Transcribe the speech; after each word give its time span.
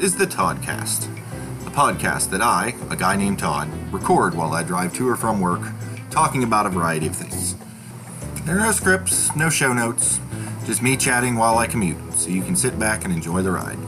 is 0.00 0.14
the 0.14 0.26
Toddcast, 0.26 1.08
a 1.66 1.70
podcast 1.70 2.30
that 2.30 2.40
I, 2.40 2.72
a 2.88 2.94
guy 2.94 3.16
named 3.16 3.40
Todd, 3.40 3.68
record 3.92 4.32
while 4.32 4.52
I 4.52 4.62
drive 4.62 4.94
to 4.94 5.08
or 5.08 5.16
from 5.16 5.40
work, 5.40 5.60
talking 6.08 6.44
about 6.44 6.66
a 6.66 6.68
variety 6.68 7.08
of 7.08 7.16
things. 7.16 7.56
There 8.44 8.56
are 8.56 8.60
no 8.60 8.70
scripts, 8.70 9.34
no 9.34 9.50
show 9.50 9.72
notes, 9.72 10.20
just 10.66 10.82
me 10.82 10.96
chatting 10.96 11.34
while 11.34 11.58
I 11.58 11.66
commute, 11.66 12.12
so 12.12 12.30
you 12.30 12.42
can 12.42 12.54
sit 12.54 12.78
back 12.78 13.04
and 13.04 13.12
enjoy 13.12 13.42
the 13.42 13.50
ride. 13.50 13.78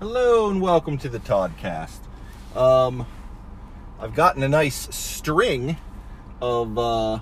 Hello 0.00 0.50
and 0.50 0.60
welcome 0.60 0.98
to 0.98 1.08
the 1.08 1.20
Toddcast. 1.20 2.00
Um, 2.54 3.06
I've 3.98 4.14
gotten 4.14 4.42
a 4.42 4.48
nice 4.50 4.94
string 4.94 5.78
of 6.42 6.76
uh, 6.76 7.20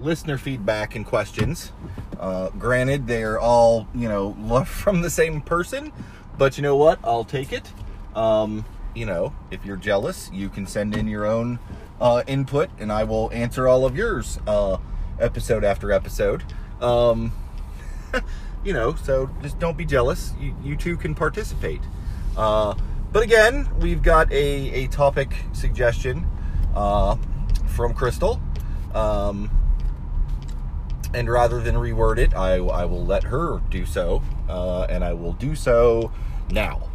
listener 0.00 0.38
feedback 0.38 0.94
and 0.94 1.04
questions. 1.04 1.72
Uh, 2.18 2.50
granted, 2.50 3.06
they're 3.06 3.38
all, 3.38 3.88
you 3.94 4.08
know, 4.08 4.64
from 4.66 5.02
the 5.02 5.10
same 5.10 5.40
person, 5.40 5.92
but 6.38 6.56
you 6.56 6.62
know 6.62 6.76
what? 6.76 6.98
I'll 7.04 7.24
take 7.24 7.52
it. 7.52 7.72
Um, 8.14 8.64
you 8.94 9.06
know, 9.06 9.34
if 9.50 9.64
you're 9.64 9.76
jealous, 9.76 10.30
you 10.32 10.48
can 10.48 10.66
send 10.66 10.96
in 10.96 11.08
your 11.08 11.26
own 11.26 11.58
uh, 12.00 12.22
input 12.26 12.70
and 12.78 12.92
I 12.92 13.04
will 13.04 13.30
answer 13.32 13.68
all 13.68 13.84
of 13.84 13.96
yours 13.96 14.38
uh, 14.46 14.78
episode 15.18 15.64
after 15.64 15.92
episode. 15.92 16.44
Um, 16.80 17.32
you 18.64 18.72
know, 18.72 18.94
so 18.94 19.30
just 19.42 19.58
don't 19.58 19.76
be 19.76 19.84
jealous. 19.84 20.32
You, 20.40 20.54
you 20.62 20.76
too 20.76 20.96
can 20.96 21.14
participate. 21.14 21.80
Uh, 22.36 22.74
but 23.12 23.22
again, 23.22 23.68
we've 23.78 24.02
got 24.02 24.30
a, 24.32 24.84
a 24.84 24.86
topic 24.88 25.34
suggestion 25.52 26.26
uh, 26.74 27.16
from 27.66 27.94
Crystal. 27.94 28.40
Um, 28.92 29.50
and 31.14 31.30
rather 31.30 31.60
than 31.60 31.76
reword 31.76 32.18
it, 32.18 32.34
I, 32.34 32.56
I 32.56 32.84
will 32.84 33.04
let 33.04 33.22
her 33.24 33.60
do 33.70 33.86
so, 33.86 34.22
uh, 34.48 34.82
and 34.82 35.04
I 35.04 35.12
will 35.12 35.32
do 35.34 35.54
so 35.54 36.12
now. 36.50 36.90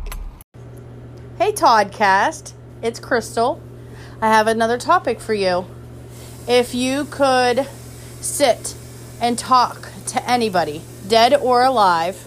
Hey, 1.38 1.53
Toddcast. 1.53 2.53
It's 2.81 3.00
Crystal. 3.00 3.62
I 4.22 4.28
have 4.28 4.47
another 4.47 4.78
topic 4.78 5.20
for 5.20 5.34
you. 5.34 5.66
If 6.47 6.75
you 6.75 7.06
could 7.06 7.67
sit 8.22 8.75
and 9.22 9.38
talk 9.38 9.90
to 10.08 10.30
anybody, 10.30 10.81
dead 11.08 11.34
or 11.34 11.64
alive, 11.64 12.25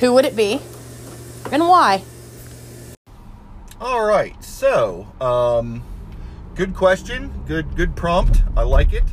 who 0.00 0.12
would 0.14 0.24
it 0.24 0.36
be 0.36 0.60
and 1.52 1.68
why? 1.68 2.02
All 3.80 4.04
right. 4.04 4.42
So, 4.42 5.06
um, 5.20 5.82
good 6.54 6.74
question. 6.74 7.32
Good, 7.46 7.76
good 7.76 7.94
prompt. 7.96 8.42
I 8.56 8.62
like 8.62 8.92
it. 8.92 9.04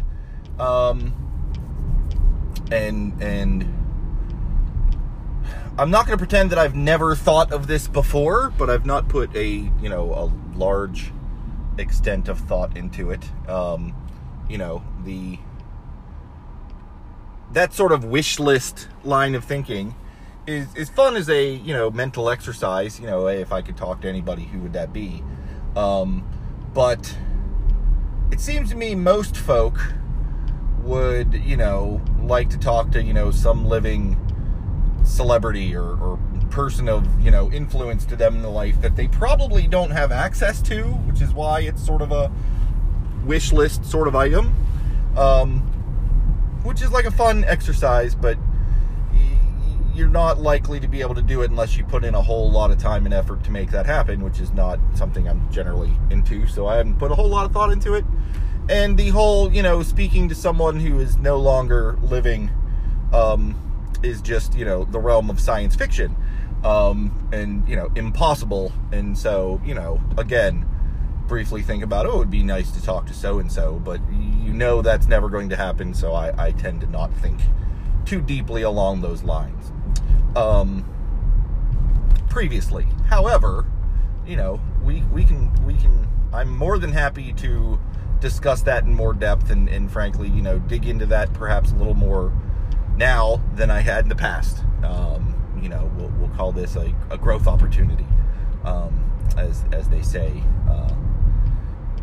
Um, 0.59 1.13
and 2.71 3.21
and 3.21 3.63
I'm 5.77 5.89
not 5.89 6.05
going 6.05 6.17
to 6.17 6.21
pretend 6.21 6.51
that 6.51 6.59
I've 6.59 6.75
never 6.75 7.15
thought 7.15 7.51
of 7.51 7.67
this 7.67 7.87
before, 7.87 8.51
but 8.57 8.69
I've 8.69 8.85
not 8.85 9.09
put 9.09 9.35
a 9.35 9.47
you 9.47 9.89
know 9.89 10.13
a 10.13 10.57
large 10.57 11.11
extent 11.77 12.27
of 12.27 12.39
thought 12.39 12.77
into 12.77 13.11
it. 13.11 13.23
Um, 13.49 13.95
you 14.49 14.57
know 14.57 14.83
the 15.03 15.39
that 17.51 17.73
sort 17.73 17.91
of 17.91 18.05
wish 18.05 18.39
list 18.39 18.87
line 19.03 19.35
of 19.35 19.45
thinking 19.45 19.95
is 20.45 20.75
is 20.75 20.89
fun 20.89 21.15
as 21.15 21.29
a 21.29 21.53
you 21.53 21.73
know 21.73 21.89
mental 21.89 22.29
exercise. 22.29 22.99
You 22.99 23.07
know, 23.07 23.27
if 23.27 23.51
I 23.51 23.61
could 23.61 23.77
talk 23.77 24.01
to 24.01 24.09
anybody, 24.09 24.43
who 24.43 24.59
would 24.59 24.73
that 24.73 24.93
be? 24.93 25.23
Um, 25.75 26.27
but 26.73 27.17
it 28.31 28.39
seems 28.39 28.69
to 28.71 28.75
me 28.75 28.95
most 28.95 29.37
folk 29.37 29.79
would, 30.83 31.33
you 31.33 31.57
know, 31.57 32.01
like 32.21 32.49
to 32.51 32.57
talk 32.57 32.91
to, 32.91 33.03
you 33.03 33.13
know, 33.13 33.31
some 33.31 33.65
living 33.65 34.19
celebrity 35.03 35.75
or, 35.75 35.97
or 35.99 36.19
person 36.49 36.87
of, 36.87 37.07
you 37.23 37.31
know, 37.31 37.51
influence 37.51 38.05
to 38.05 38.15
them 38.15 38.35
in 38.35 38.41
the 38.41 38.49
life 38.49 38.79
that 38.81 38.95
they 38.95 39.07
probably 39.07 39.67
don't 39.67 39.91
have 39.91 40.11
access 40.11 40.61
to, 40.61 40.83
which 40.83 41.21
is 41.21 41.33
why 41.33 41.61
it's 41.61 41.83
sort 41.83 42.01
of 42.01 42.11
a 42.11 42.31
wish 43.25 43.51
list 43.51 43.85
sort 43.85 44.07
of 44.07 44.15
item. 44.15 44.53
Um, 45.17 45.59
which 46.63 46.81
is 46.81 46.91
like 46.91 47.05
a 47.05 47.11
fun 47.11 47.43
exercise, 47.43 48.15
but 48.15 48.37
you're 49.93 50.07
not 50.07 50.39
likely 50.39 50.79
to 50.79 50.87
be 50.87 51.01
able 51.01 51.13
to 51.13 51.21
do 51.21 51.41
it 51.43 51.51
unless 51.51 51.77
you 51.77 51.83
put 51.83 52.03
in 52.03 52.15
a 52.15 52.21
whole 52.21 52.49
lot 52.49 52.71
of 52.71 52.77
time 52.79 53.05
and 53.05 53.13
effort 53.13 53.43
to 53.43 53.51
make 53.51 53.69
that 53.71 53.85
happen, 53.85 54.23
which 54.23 54.39
is 54.39 54.51
not 54.53 54.79
something 54.95 55.27
I'm 55.27 55.51
generally 55.51 55.91
into. 56.09 56.47
So 56.47 56.65
I 56.65 56.77
haven't 56.77 56.97
put 56.97 57.11
a 57.11 57.15
whole 57.15 57.29
lot 57.29 57.45
of 57.45 57.51
thought 57.51 57.71
into 57.71 57.93
it 57.93 58.05
and 58.69 58.97
the 58.97 59.09
whole 59.09 59.51
you 59.51 59.61
know 59.61 59.83
speaking 59.83 60.29
to 60.29 60.35
someone 60.35 60.79
who 60.79 60.99
is 60.99 61.17
no 61.17 61.37
longer 61.37 61.97
living 62.01 62.49
um, 63.13 63.55
is 64.03 64.21
just 64.21 64.55
you 64.55 64.65
know 64.65 64.85
the 64.85 64.99
realm 64.99 65.29
of 65.29 65.39
science 65.39 65.75
fiction 65.75 66.15
um, 66.63 67.29
and 67.31 67.67
you 67.67 67.75
know 67.75 67.91
impossible. 67.95 68.71
And 68.91 69.17
so 69.17 69.61
you 69.65 69.73
know 69.73 70.01
again 70.17 70.69
briefly 71.27 71.61
think 71.61 71.83
about 71.83 72.05
oh 72.05 72.15
it 72.15 72.17
would 72.17 72.31
be 72.31 72.43
nice 72.43 72.71
to 72.71 72.83
talk 72.83 73.07
to 73.07 73.13
so 73.13 73.39
and 73.39 73.49
so 73.49 73.79
but 73.85 74.01
you 74.11 74.51
know 74.51 74.81
that's 74.81 75.07
never 75.07 75.29
going 75.29 75.47
to 75.47 75.55
happen 75.55 75.93
so 75.93 76.11
I, 76.11 76.47
I 76.47 76.51
tend 76.51 76.81
to 76.81 76.87
not 76.87 77.13
think 77.13 77.39
too 78.05 78.21
deeply 78.21 78.61
along 78.61 79.01
those 79.01 79.23
lines. 79.23 79.71
Um, 80.35 80.85
previously. 82.29 82.85
However 83.07 83.65
you 84.25 84.35
know 84.35 84.59
we 84.83 85.01
we 85.11 85.23
can 85.23 85.51
we 85.65 85.73
can 85.75 86.07
i'm 86.31 86.55
more 86.55 86.77
than 86.77 86.91
happy 86.91 87.33
to 87.33 87.79
discuss 88.23 88.61
that 88.61 88.85
in 88.85 88.93
more 88.93 89.13
depth 89.13 89.51
and, 89.51 89.67
and 89.67 89.91
frankly, 89.91 90.29
you 90.29 90.41
know, 90.41 90.57
dig 90.57 90.87
into 90.87 91.05
that 91.05 91.31
perhaps 91.33 91.71
a 91.71 91.75
little 91.75 91.93
more 91.93 92.31
now 92.95 93.43
than 93.53 93.69
I 93.69 93.81
had 93.81 94.05
in 94.05 94.09
the 94.09 94.15
past. 94.15 94.63
Um, 94.81 95.35
you 95.61 95.67
know, 95.67 95.91
we'll, 95.97 96.07
we'll 96.17 96.29
call 96.29 96.53
this 96.53 96.77
a, 96.77 96.95
a 97.11 97.17
growth 97.17 97.47
opportunity, 97.47 98.07
um, 98.63 99.11
as 99.37 99.65
as 99.73 99.89
they 99.89 100.01
say 100.01 100.41
uh, 100.69 100.95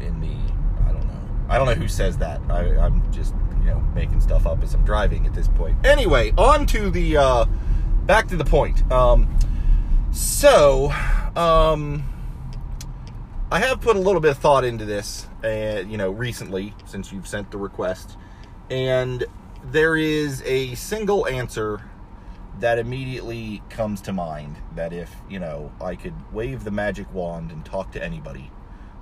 in 0.01 0.21
the 0.21 0.37
I 0.85 0.93
don't 0.93 1.07
know 1.07 1.21
I 1.49 1.57
don't 1.57 1.67
know 1.67 1.75
who 1.75 1.89
says 1.89 2.19
that. 2.19 2.41
I, 2.51 2.77
I'm 2.77 3.11
just 3.11 3.35
you 3.61 3.71
know 3.71 3.81
making 3.95 4.21
stuff 4.21 4.47
up 4.47 4.63
as 4.63 4.75
I'm 4.75 4.85
driving 4.85 5.27
at 5.27 5.33
this 5.33 5.49
point. 5.49 5.87
Anyway, 5.87 6.33
on 6.37 6.67
to 6.67 6.91
the 6.91 7.17
uh, 7.17 7.47
back 8.05 8.29
to 8.29 8.37
the 8.37 8.45
point. 8.45 8.91
Um, 8.93 9.39
so. 10.13 10.93
Um, 11.35 12.05
I 13.53 13.59
have 13.59 13.81
put 13.81 13.97
a 13.97 13.99
little 13.99 14.21
bit 14.21 14.31
of 14.33 14.39
thought 14.39 14.65
into 14.65 14.85
this, 14.85 15.27
uh, 15.45 15.83
you 15.87 15.97
know, 15.97 16.11
recently 16.11 16.75
since 16.85 17.13
you've 17.13 17.27
sent 17.27 17.51
the 17.51 17.59
request, 17.59 18.17
and 18.71 19.25
there 19.65 19.97
is 19.97 20.43
a 20.45 20.75
single 20.75 21.27
answer 21.27 21.83
that 22.59 22.79
immediately 22.79 23.63
comes 23.71 24.01
to 24.03 24.13
mind. 24.13 24.57
That 24.75 24.93
if 24.93 25.15
you 25.29 25.39
know, 25.39 25.73
I 25.81 25.95
could 25.95 26.15
wave 26.33 26.65
the 26.65 26.71
magic 26.71 27.13
wand 27.13 27.51
and 27.51 27.65
talk 27.65 27.93
to 27.93 28.05
anybody, 28.05 28.51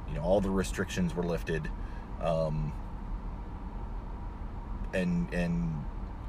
you 0.08 0.14
know, 0.14 0.22
all 0.22 0.40
the 0.40 0.50
restrictions 0.50 1.14
were 1.14 1.24
lifted, 1.24 1.70
um, 2.22 2.72
and 4.92 5.32
and 5.32 5.84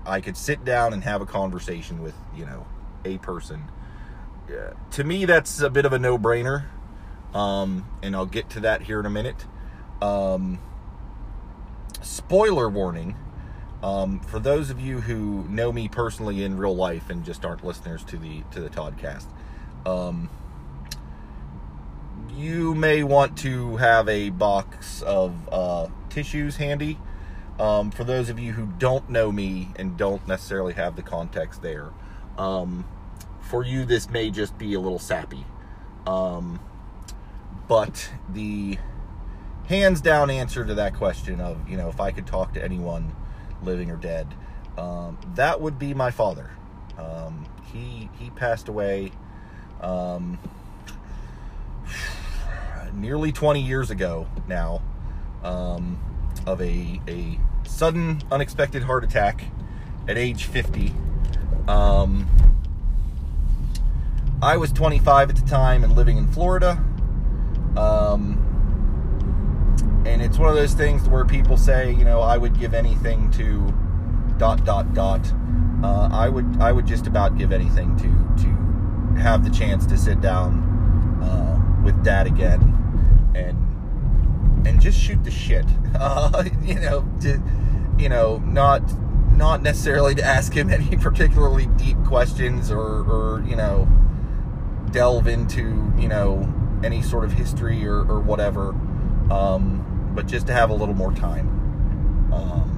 I 0.06 0.22
could 0.22 0.38
sit 0.38 0.66
down 0.66 0.94
and 0.94 1.03
have 1.03 1.22
a 1.22 1.25
conversation 1.25 2.02
with 2.02 2.16
you 2.36 2.46
know 2.46 2.68
a 3.06 3.18
person. 3.19 3.72
Uh, 4.50 4.74
to 4.92 5.03
me, 5.03 5.25
that's 5.25 5.62
a 5.62 5.69
bit 5.69 5.86
of 5.86 5.94
a 5.94 6.00
no-brainer 6.00 6.66
um, 7.34 7.86
and 8.02 8.16
I'll 8.16 8.25
get 8.25 8.50
to 8.52 8.59
that 8.62 8.84
here 8.84 9.00
in 9.00 9.06
a 9.06 9.09
minute. 9.09 9.46
Um, 10.02 10.60
spoiler 12.02 12.70
warning 12.70 13.16
um, 13.82 14.20
for 14.20 14.40
those 14.40 14.70
of 14.70 14.80
you 14.80 15.00
who 15.02 15.46
know 15.48 15.72
me 15.72 15.88
personally 15.88 16.44
in 16.44 16.58
real 16.58 16.76
life 16.76 17.10
and 17.10 17.24
just 17.24 17.46
aren't 17.46 17.64
listeners 17.64 18.04
to 18.06 18.18
the 18.18 18.44
to 18.52 18.60
the 18.60 18.70
Toddcast. 18.70 19.28
Um, 19.86 20.30
you 22.36 22.76
may 22.76 23.04
want 23.04 23.38
to 23.40 23.78
have 23.78 24.08
a 24.10 24.30
box 24.30 25.02
of 25.02 25.34
uh, 25.52 25.88
tissues 26.10 26.58
handy. 26.58 27.00
Um, 27.60 27.92
for 27.92 28.06
those 28.06 28.30
of 28.30 28.40
you 28.40 28.54
who 28.54 28.68
don't 28.78 29.10
know 29.10 29.31
me 29.31 29.69
and 29.75 29.98
don't 29.98 30.25
necessarily 30.28 30.74
have 30.74 30.95
the 30.95 31.02
context 31.02 31.62
there, 31.62 31.90
um, 32.38 32.86
for 33.42 33.66
you 33.66 33.84
this 33.86 34.10
may 34.10 34.30
just 34.30 34.57
be 34.57 34.74
a 34.74 34.80
little 34.80 35.00
sappy. 35.00 35.45
Um, 36.07 36.60
but 37.68 38.10
the 38.30 38.78
hands 39.69 40.01
down 40.01 40.31
answer 40.31 40.66
to 40.66 40.74
that 40.74 40.95
question 40.95 41.39
of, 41.39 41.69
you 41.69 41.77
know, 41.77 41.89
if 41.89 42.01
I 42.01 42.12
could 42.12 42.25
talk 42.25 42.54
to 42.56 42.63
anyone 42.63 43.16
living 43.62 43.92
or 43.92 43.98
dead, 43.98 44.27
um, 44.80 45.18
that 45.36 45.62
would 45.62 45.77
be 45.77 45.94
my 45.94 46.10
father. 46.10 46.50
Um, 46.98 47.45
he 47.71 48.10
he 48.18 48.31
passed 48.31 48.68
away 48.68 49.12
um, 49.80 50.39
nearly 52.94 53.31
20 53.31 53.62
years 53.62 53.92
ago 53.92 54.27
now 54.48 54.81
um, 55.44 56.00
of 56.48 56.60
a 56.62 57.00
a 57.07 57.39
sudden 57.63 58.24
unexpected 58.31 58.83
heart 58.83 59.04
attack 59.04 59.44
at 60.07 60.18
age 60.18 60.45
50. 60.45 60.92
Um, 61.68 62.27
I 64.42 64.57
was 64.57 64.71
25 64.71 65.30
at 65.30 65.36
the 65.36 65.48
time 65.48 65.83
and 65.83 65.95
living 65.95 66.18
in 66.18 66.27
Florida. 66.31 66.83
Um, 67.77 68.49
and 70.09 70.21
it's 70.21 70.38
one 70.39 70.50
of 70.50 70.56
those 70.56 70.73
things 70.73 71.07
where 71.07 71.23
people 71.23 71.56
say, 71.56 71.91
you 71.91 72.03
know, 72.03 72.19
I 72.19 72.38
would 72.38 72.59
give 72.59 72.73
anything 72.73 73.29
to 73.31 73.71
dot 74.38 74.65
dot 74.65 74.94
dot. 74.94 75.31
uh, 75.83 76.09
I 76.11 76.27
would 76.29 76.59
I 76.59 76.71
would 76.71 76.88
just 76.88 77.07
about 77.07 77.38
give 77.38 77.51
anything 77.51 77.95
to 77.97 78.44
to 78.44 79.21
have 79.21 79.44
the 79.44 79.51
chance 79.51 79.85
to 79.85 79.97
sit 79.97 80.19
down 80.21 80.63
uh, 81.23 81.83
with 81.83 82.03
Dad 82.03 82.25
again 82.27 82.61
and 83.35 84.67
and 84.67 84.81
just 84.81 85.00
shoot 85.00 85.23
the 85.23 85.31
shit. 85.31 85.65
Uh, 86.00 86.44
you 86.63 86.75
know, 86.79 87.03
to 87.19 87.41
you 87.97 88.09
know, 88.09 88.38
not 88.45 88.81
not 89.35 89.61
necessarily 89.63 90.13
to 90.15 90.23
ask 90.23 90.53
him 90.53 90.69
any 90.77 90.95
particularly 90.97 91.65
deep 91.77 91.97
questions 92.06 92.71
or, 92.71 92.79
or 92.79 93.44
you 93.47 93.56
know 93.56 93.88
delve 94.91 95.27
into 95.27 95.91
you 95.97 96.07
know 96.07 96.47
any 96.83 97.01
sort 97.01 97.25
of 97.25 97.31
history 97.33 97.85
or, 97.85 98.00
or 98.09 98.19
whatever 98.19 98.69
um, 99.31 99.79
but 100.13 100.27
just 100.27 100.47
to 100.47 100.53
have 100.53 100.69
a 100.69 100.73
little 100.73 100.95
more 100.95 101.13
time 101.13 101.47
um, 102.33 102.75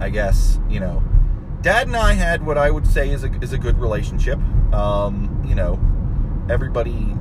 i 0.00 0.08
guess 0.08 0.58
you 0.68 0.80
know 0.80 1.02
dad 1.60 1.86
and 1.86 1.96
i 1.96 2.12
had 2.12 2.44
what 2.44 2.58
i 2.58 2.70
would 2.70 2.86
say 2.86 3.10
is 3.10 3.24
a, 3.24 3.32
is 3.40 3.52
a 3.52 3.58
good 3.58 3.78
relationship 3.78 4.38
um, 4.72 5.44
you 5.46 5.54
know 5.54 5.78
everybody 6.50 7.14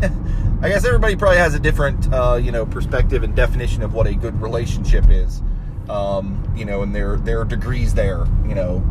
I 0.62 0.68
guess 0.68 0.84
everybody 0.84 1.16
probably 1.16 1.38
has 1.38 1.54
a 1.54 1.58
different, 1.58 2.12
uh, 2.12 2.38
you 2.42 2.50
know, 2.50 2.64
perspective 2.66 3.22
and 3.22 3.34
definition 3.34 3.82
of 3.82 3.94
what 3.94 4.06
a 4.06 4.14
good 4.14 4.40
relationship 4.40 5.04
is. 5.10 5.42
Um, 5.88 6.50
you 6.56 6.64
know, 6.64 6.82
and 6.82 6.94
there 6.94 7.16
there 7.16 7.40
are 7.40 7.44
degrees 7.44 7.94
there. 7.94 8.26
You 8.46 8.54
know, 8.54 8.84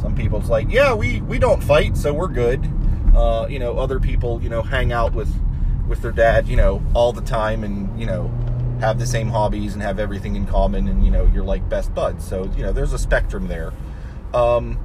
some 0.00 0.14
people 0.14 0.40
it's 0.40 0.48
like, 0.48 0.70
yeah, 0.70 0.94
we 0.94 1.20
we 1.22 1.38
don't 1.38 1.62
fight, 1.62 1.96
so 1.96 2.12
we're 2.12 2.28
good. 2.28 2.68
Uh, 3.14 3.46
you 3.48 3.58
know, 3.58 3.78
other 3.78 3.98
people, 3.98 4.42
you 4.42 4.48
know, 4.48 4.62
hang 4.62 4.92
out 4.92 5.14
with 5.14 5.32
with 5.88 6.02
their 6.02 6.12
dad, 6.12 6.48
you 6.48 6.56
know, 6.56 6.82
all 6.94 7.12
the 7.12 7.22
time, 7.22 7.64
and 7.64 7.98
you 7.98 8.06
know, 8.06 8.30
have 8.80 8.98
the 8.98 9.06
same 9.06 9.28
hobbies 9.28 9.74
and 9.74 9.82
have 9.82 9.98
everything 9.98 10.36
in 10.36 10.46
common, 10.46 10.88
and 10.88 11.04
you 11.04 11.10
know, 11.10 11.24
you're 11.32 11.44
like 11.44 11.68
best 11.68 11.94
buds. 11.94 12.26
So 12.26 12.50
you 12.56 12.62
know, 12.62 12.72
there's 12.72 12.92
a 12.92 12.98
spectrum 12.98 13.48
there. 13.48 13.72
Um, 14.34 14.78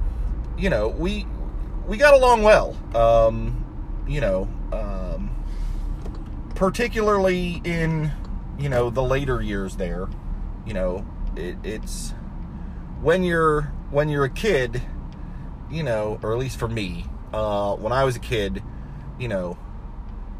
you 0.57 0.69
know, 0.69 0.89
we 0.89 1.25
we 1.87 1.97
got 1.97 2.13
along 2.13 2.43
well. 2.43 2.75
Um, 2.95 3.65
you 4.07 4.21
know, 4.21 4.47
um, 4.71 5.29
particularly 6.55 7.61
in 7.63 8.11
you 8.59 8.69
know 8.69 8.89
the 8.89 9.03
later 9.03 9.41
years 9.41 9.77
there. 9.77 10.07
You 10.65 10.73
know, 10.73 11.05
it, 11.35 11.57
it's 11.63 12.13
when 13.01 13.23
you're 13.23 13.73
when 13.89 14.09
you're 14.09 14.25
a 14.25 14.29
kid, 14.29 14.81
you 15.69 15.83
know, 15.83 16.19
or 16.21 16.31
at 16.31 16.37
least 16.37 16.57
for 16.57 16.67
me, 16.67 17.05
uh, 17.33 17.75
when 17.75 17.91
I 17.91 18.03
was 18.03 18.15
a 18.15 18.19
kid, 18.19 18.63
you 19.19 19.27
know, 19.27 19.57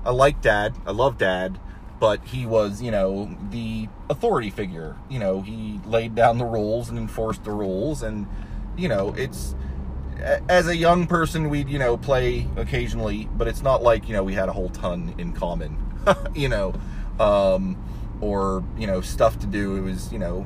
I 0.06 0.12
liked 0.12 0.42
dad, 0.42 0.76
I 0.86 0.92
loved 0.92 1.20
dad, 1.20 1.60
but 2.00 2.26
he 2.26 2.46
was, 2.46 2.82
you 2.82 2.92
know, 2.92 3.36
the 3.52 3.88
authority 4.10 4.50
figure. 4.50 4.96
You 5.10 5.20
know, 5.20 5.42
he 5.42 5.80
laid 5.86 6.16
down 6.16 6.38
the 6.38 6.46
rules 6.46 6.90
and 6.90 6.98
enforced 6.98 7.44
the 7.44 7.52
rules, 7.52 8.02
and 8.02 8.28
you 8.78 8.88
know, 8.88 9.14
it's 9.16 9.56
as 10.50 10.68
a 10.68 10.76
young 10.76 11.08
person 11.08 11.50
we'd 11.50 11.68
you 11.70 11.80
know 11.80 11.98
play 11.98 12.48
occasionally, 12.56 13.28
but 13.36 13.48
it's 13.48 13.62
not 13.62 13.84
like 13.84 14.08
you 14.08 14.14
know 14.14 14.24
we 14.24 14.34
had 14.34 14.50
a 14.50 14.54
whole 14.54 14.70
ton 14.70 15.14
in 15.18 15.34
common, 15.34 15.78
you 16.36 16.50
know. 16.50 16.74
Um, 17.20 17.78
or 18.22 18.64
you 18.78 18.88
know 18.88 19.02
stuff 19.02 19.40
to 19.40 19.48
do. 19.48 19.76
It 19.76 19.82
was 19.82 20.14
you 20.14 20.20
know 20.20 20.46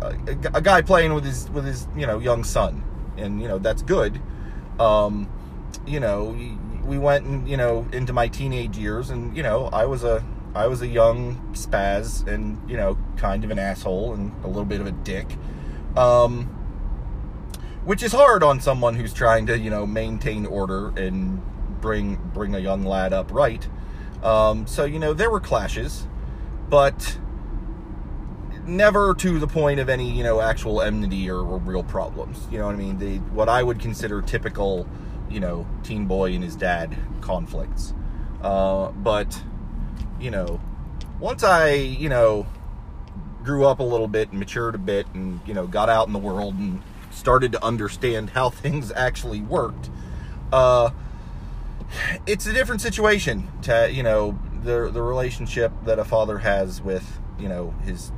a, 0.00 0.16
a, 0.54 0.60
guy 0.60 0.82
playing 0.82 1.14
with 1.14 1.24
his 1.24 1.48
with 1.50 1.64
his 1.64 1.86
you 1.94 2.06
know 2.06 2.18
young 2.18 2.42
son, 2.42 2.82
and 3.16 3.40
you 3.40 3.46
know 3.46 3.58
that's 3.58 3.82
good. 3.82 4.20
Um, 4.80 5.28
you 5.86 6.00
know, 6.00 6.34
we 6.84 6.98
went 6.98 7.24
and 7.24 7.48
you 7.48 7.56
know 7.56 7.86
into 7.92 8.12
my 8.12 8.28
teenage 8.28 8.76
years, 8.76 9.10
and 9.10 9.36
you 9.36 9.42
know 9.42 9.66
I 9.72 9.86
was 9.86 10.04
a 10.04 10.24
I 10.54 10.66
was 10.66 10.82
a 10.82 10.86
young 10.86 11.36
spaz, 11.52 12.26
and 12.26 12.58
you 12.68 12.76
know 12.76 12.98
kind 13.16 13.44
of 13.44 13.50
an 13.50 13.58
asshole 13.58 14.14
and 14.14 14.32
a 14.44 14.46
little 14.46 14.64
bit 14.64 14.80
of 14.80 14.86
a 14.86 14.92
dick. 14.92 15.36
Um, 15.96 16.46
which 17.84 18.02
is 18.02 18.12
hard 18.12 18.42
on 18.42 18.60
someone 18.60 18.94
who's 18.94 19.12
trying 19.12 19.46
to 19.46 19.58
you 19.58 19.70
know 19.70 19.86
maintain 19.86 20.46
order 20.46 20.88
and 20.98 21.42
bring 21.80 22.16
bring 22.32 22.54
a 22.54 22.58
young 22.58 22.84
lad 22.84 23.12
up 23.12 23.32
right. 23.32 23.66
Um, 24.22 24.66
so 24.66 24.84
you 24.84 24.98
know 24.98 25.12
there 25.12 25.30
were 25.30 25.40
clashes, 25.40 26.06
but 26.68 27.18
never 28.66 29.14
to 29.14 29.38
the 29.38 29.46
point 29.46 29.80
of 29.80 29.88
any, 29.88 30.10
you 30.10 30.22
know, 30.22 30.40
actual 30.40 30.80
enmity 30.80 31.28
or, 31.28 31.38
or 31.38 31.58
real 31.58 31.82
problems. 31.82 32.46
You 32.50 32.58
know 32.58 32.66
what 32.66 32.74
I 32.74 32.78
mean? 32.78 32.98
The 32.98 33.18
what 33.32 33.48
I 33.48 33.62
would 33.62 33.78
consider 33.80 34.22
typical, 34.22 34.88
you 35.30 35.40
know, 35.40 35.66
teen 35.82 36.06
boy 36.06 36.32
and 36.32 36.42
his 36.42 36.56
dad 36.56 36.96
conflicts. 37.20 37.94
Uh, 38.42 38.90
but, 38.90 39.42
you 40.20 40.30
know, 40.30 40.60
once 41.18 41.42
I, 41.42 41.72
you 41.74 42.08
know, 42.08 42.46
grew 43.42 43.64
up 43.64 43.78
a 43.78 43.84
little 43.84 44.08
bit 44.08 44.30
and 44.30 44.38
matured 44.38 44.74
a 44.74 44.78
bit 44.78 45.06
and, 45.14 45.40
you 45.46 45.54
know, 45.54 45.66
got 45.66 45.88
out 45.88 46.06
in 46.06 46.12
the 46.12 46.18
world 46.18 46.54
and 46.54 46.82
started 47.10 47.52
to 47.52 47.64
understand 47.64 48.30
how 48.30 48.50
things 48.50 48.92
actually 48.92 49.40
worked, 49.40 49.90
uh, 50.52 50.90
it's 52.26 52.46
a 52.46 52.52
different 52.52 52.80
situation 52.80 53.48
to, 53.62 53.90
you 53.90 54.02
know, 54.02 54.38
the 54.64 54.90
the 54.90 55.02
relationship 55.02 55.72
that 55.84 55.98
a 55.98 56.04
father 56.04 56.38
has 56.38 56.80
with 56.80 57.20
you 57.38 57.48
know 57.48 57.74
his 57.84 58.10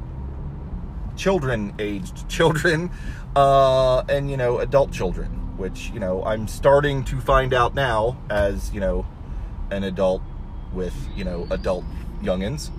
children 1.17 1.75
aged 1.79 2.29
children 2.29 2.91
uh, 3.35 4.01
and 4.09 4.31
you 4.31 4.37
know 4.37 4.59
adult 4.61 4.93
children 4.93 5.43
which 5.57 5.91
you 5.91 6.01
know 6.01 6.23
i'm 6.25 6.47
starting 6.47 7.05
to 7.05 7.21
find 7.21 7.53
out 7.53 7.75
now 7.75 8.17
as 8.31 8.73
you 8.73 8.81
know 8.81 9.07
an 9.71 9.85
adult 9.85 10.23
with 10.73 10.95
you 11.17 11.25
know 11.25 11.47
adult 11.51 11.85
youngins 12.23 12.71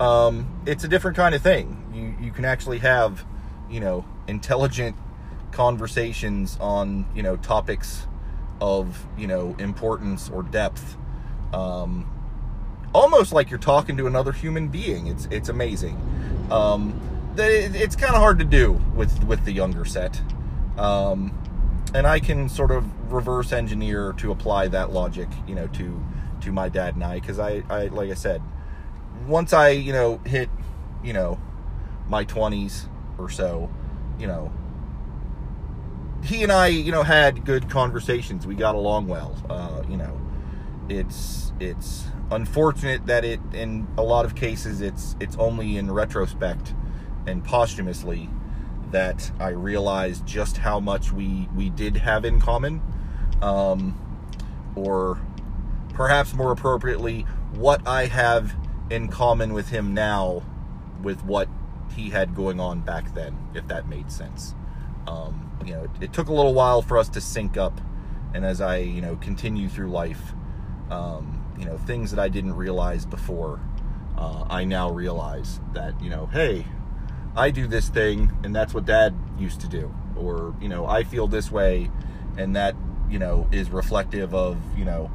um, 0.00 0.48
it's 0.66 0.82
a 0.82 0.88
different 0.88 1.16
kind 1.16 1.34
of 1.34 1.42
thing 1.42 1.80
you 1.94 2.26
you 2.26 2.32
can 2.32 2.44
actually 2.44 2.78
have 2.78 3.24
you 3.70 3.80
know 3.80 4.04
intelligent 4.26 4.96
conversations 5.52 6.58
on 6.60 7.06
you 7.14 7.22
know 7.22 7.36
topics 7.36 8.06
of 8.60 9.06
you 9.16 9.26
know 9.26 9.54
importance 9.58 10.28
or 10.30 10.42
depth 10.42 10.96
um, 11.52 12.10
almost 12.94 13.32
like 13.32 13.50
you're 13.50 13.58
talking 13.58 13.96
to 13.96 14.06
another 14.06 14.32
human 14.32 14.68
being. 14.68 15.08
It's 15.08 15.26
it's 15.30 15.48
amazing. 15.48 16.00
Um, 16.50 17.00
it's 17.36 17.96
kind 17.96 18.14
of 18.14 18.20
hard 18.20 18.38
to 18.38 18.44
do 18.44 18.80
with 18.94 19.24
with 19.24 19.44
the 19.44 19.52
younger 19.52 19.84
set, 19.84 20.20
um, 20.78 21.36
and 21.94 22.08
I 22.08 22.18
can 22.18 22.48
sort 22.48 22.72
of 22.72 23.12
reverse 23.12 23.52
engineer 23.52 24.12
to 24.14 24.32
apply 24.32 24.68
that 24.68 24.92
logic, 24.92 25.28
you 25.46 25.54
know, 25.54 25.68
to 25.68 26.04
to 26.40 26.52
my 26.52 26.68
dad 26.68 26.94
and 26.94 27.04
I, 27.04 27.20
because 27.20 27.38
I, 27.38 27.62
I 27.70 27.86
like 27.86 28.10
I 28.10 28.14
said, 28.14 28.42
once 29.26 29.52
I 29.52 29.70
you 29.70 29.92
know 29.92 30.18
hit 30.26 30.50
you 31.02 31.12
know 31.12 31.40
my 32.08 32.24
twenties 32.24 32.88
or 33.16 33.30
so, 33.30 33.70
you 34.18 34.26
know, 34.26 34.52
he 36.24 36.42
and 36.42 36.50
I 36.50 36.66
you 36.66 36.90
know 36.90 37.04
had 37.04 37.44
good 37.44 37.70
conversations. 37.70 38.46
We 38.46 38.56
got 38.56 38.74
along 38.74 39.06
well. 39.06 39.40
Uh, 39.48 39.82
you 39.88 39.96
know, 39.96 40.20
it's 40.88 41.52
it's 41.60 42.06
unfortunate 42.32 43.06
that 43.06 43.24
it 43.24 43.40
in 43.52 43.86
a 43.96 44.02
lot 44.02 44.24
of 44.24 44.34
cases 44.34 44.80
it's 44.80 45.14
it's 45.20 45.36
only 45.36 45.76
in 45.76 45.92
retrospect 45.92 46.74
and 47.26 47.44
posthumously 47.44 48.28
that 48.94 49.30
I 49.38 49.50
realized 49.50 50.26
just 50.26 50.58
how 50.58 50.80
much 50.80 51.12
we 51.12 51.48
we 51.54 51.70
did 51.70 51.96
have 51.96 52.24
in 52.24 52.40
common 52.40 52.80
um, 53.42 54.00
or 54.74 55.20
perhaps 55.92 56.34
more 56.34 56.52
appropriately 56.52 57.22
what 57.52 57.86
I 57.86 58.06
have 58.06 58.54
in 58.90 59.08
common 59.08 59.52
with 59.52 59.68
him 59.68 59.94
now 59.94 60.42
with 61.02 61.24
what 61.24 61.48
he 61.94 62.10
had 62.10 62.34
going 62.34 62.58
on 62.60 62.80
back 62.80 63.14
then 63.14 63.36
if 63.54 63.66
that 63.68 63.88
made 63.88 64.10
sense 64.10 64.54
um, 65.06 65.50
you 65.64 65.72
know 65.72 65.84
it, 65.84 65.90
it 66.00 66.12
took 66.12 66.28
a 66.28 66.32
little 66.32 66.54
while 66.54 66.82
for 66.82 66.96
us 66.98 67.08
to 67.10 67.20
sync 67.20 67.56
up 67.56 67.80
and 68.32 68.44
as 68.44 68.60
I 68.60 68.78
you 68.78 69.00
know 69.00 69.16
continue 69.16 69.68
through 69.68 69.90
life 69.90 70.32
um, 70.90 71.44
you 71.58 71.64
know 71.64 71.78
things 71.78 72.10
that 72.10 72.20
I 72.20 72.28
didn't 72.28 72.54
realize 72.54 73.06
before. 73.06 73.60
Uh, 74.16 74.44
I 74.48 74.64
now 74.64 74.90
realize 74.90 75.60
that 75.72 76.00
you 76.00 76.10
know, 76.10 76.26
hey, 76.26 76.66
I 77.36 77.50
do 77.50 77.66
this 77.66 77.88
thing, 77.88 78.32
and 78.44 78.54
that's 78.54 78.72
what 78.72 78.84
Dad 78.84 79.14
used 79.38 79.60
to 79.62 79.68
do, 79.68 79.94
or 80.16 80.54
you 80.60 80.68
know, 80.68 80.86
I 80.86 81.02
feel 81.02 81.26
this 81.26 81.50
way, 81.50 81.90
and 82.36 82.54
that 82.56 82.76
you 83.10 83.18
know 83.18 83.48
is 83.50 83.70
reflective 83.70 84.34
of 84.34 84.58
you 84.76 84.84
know 84.84 85.10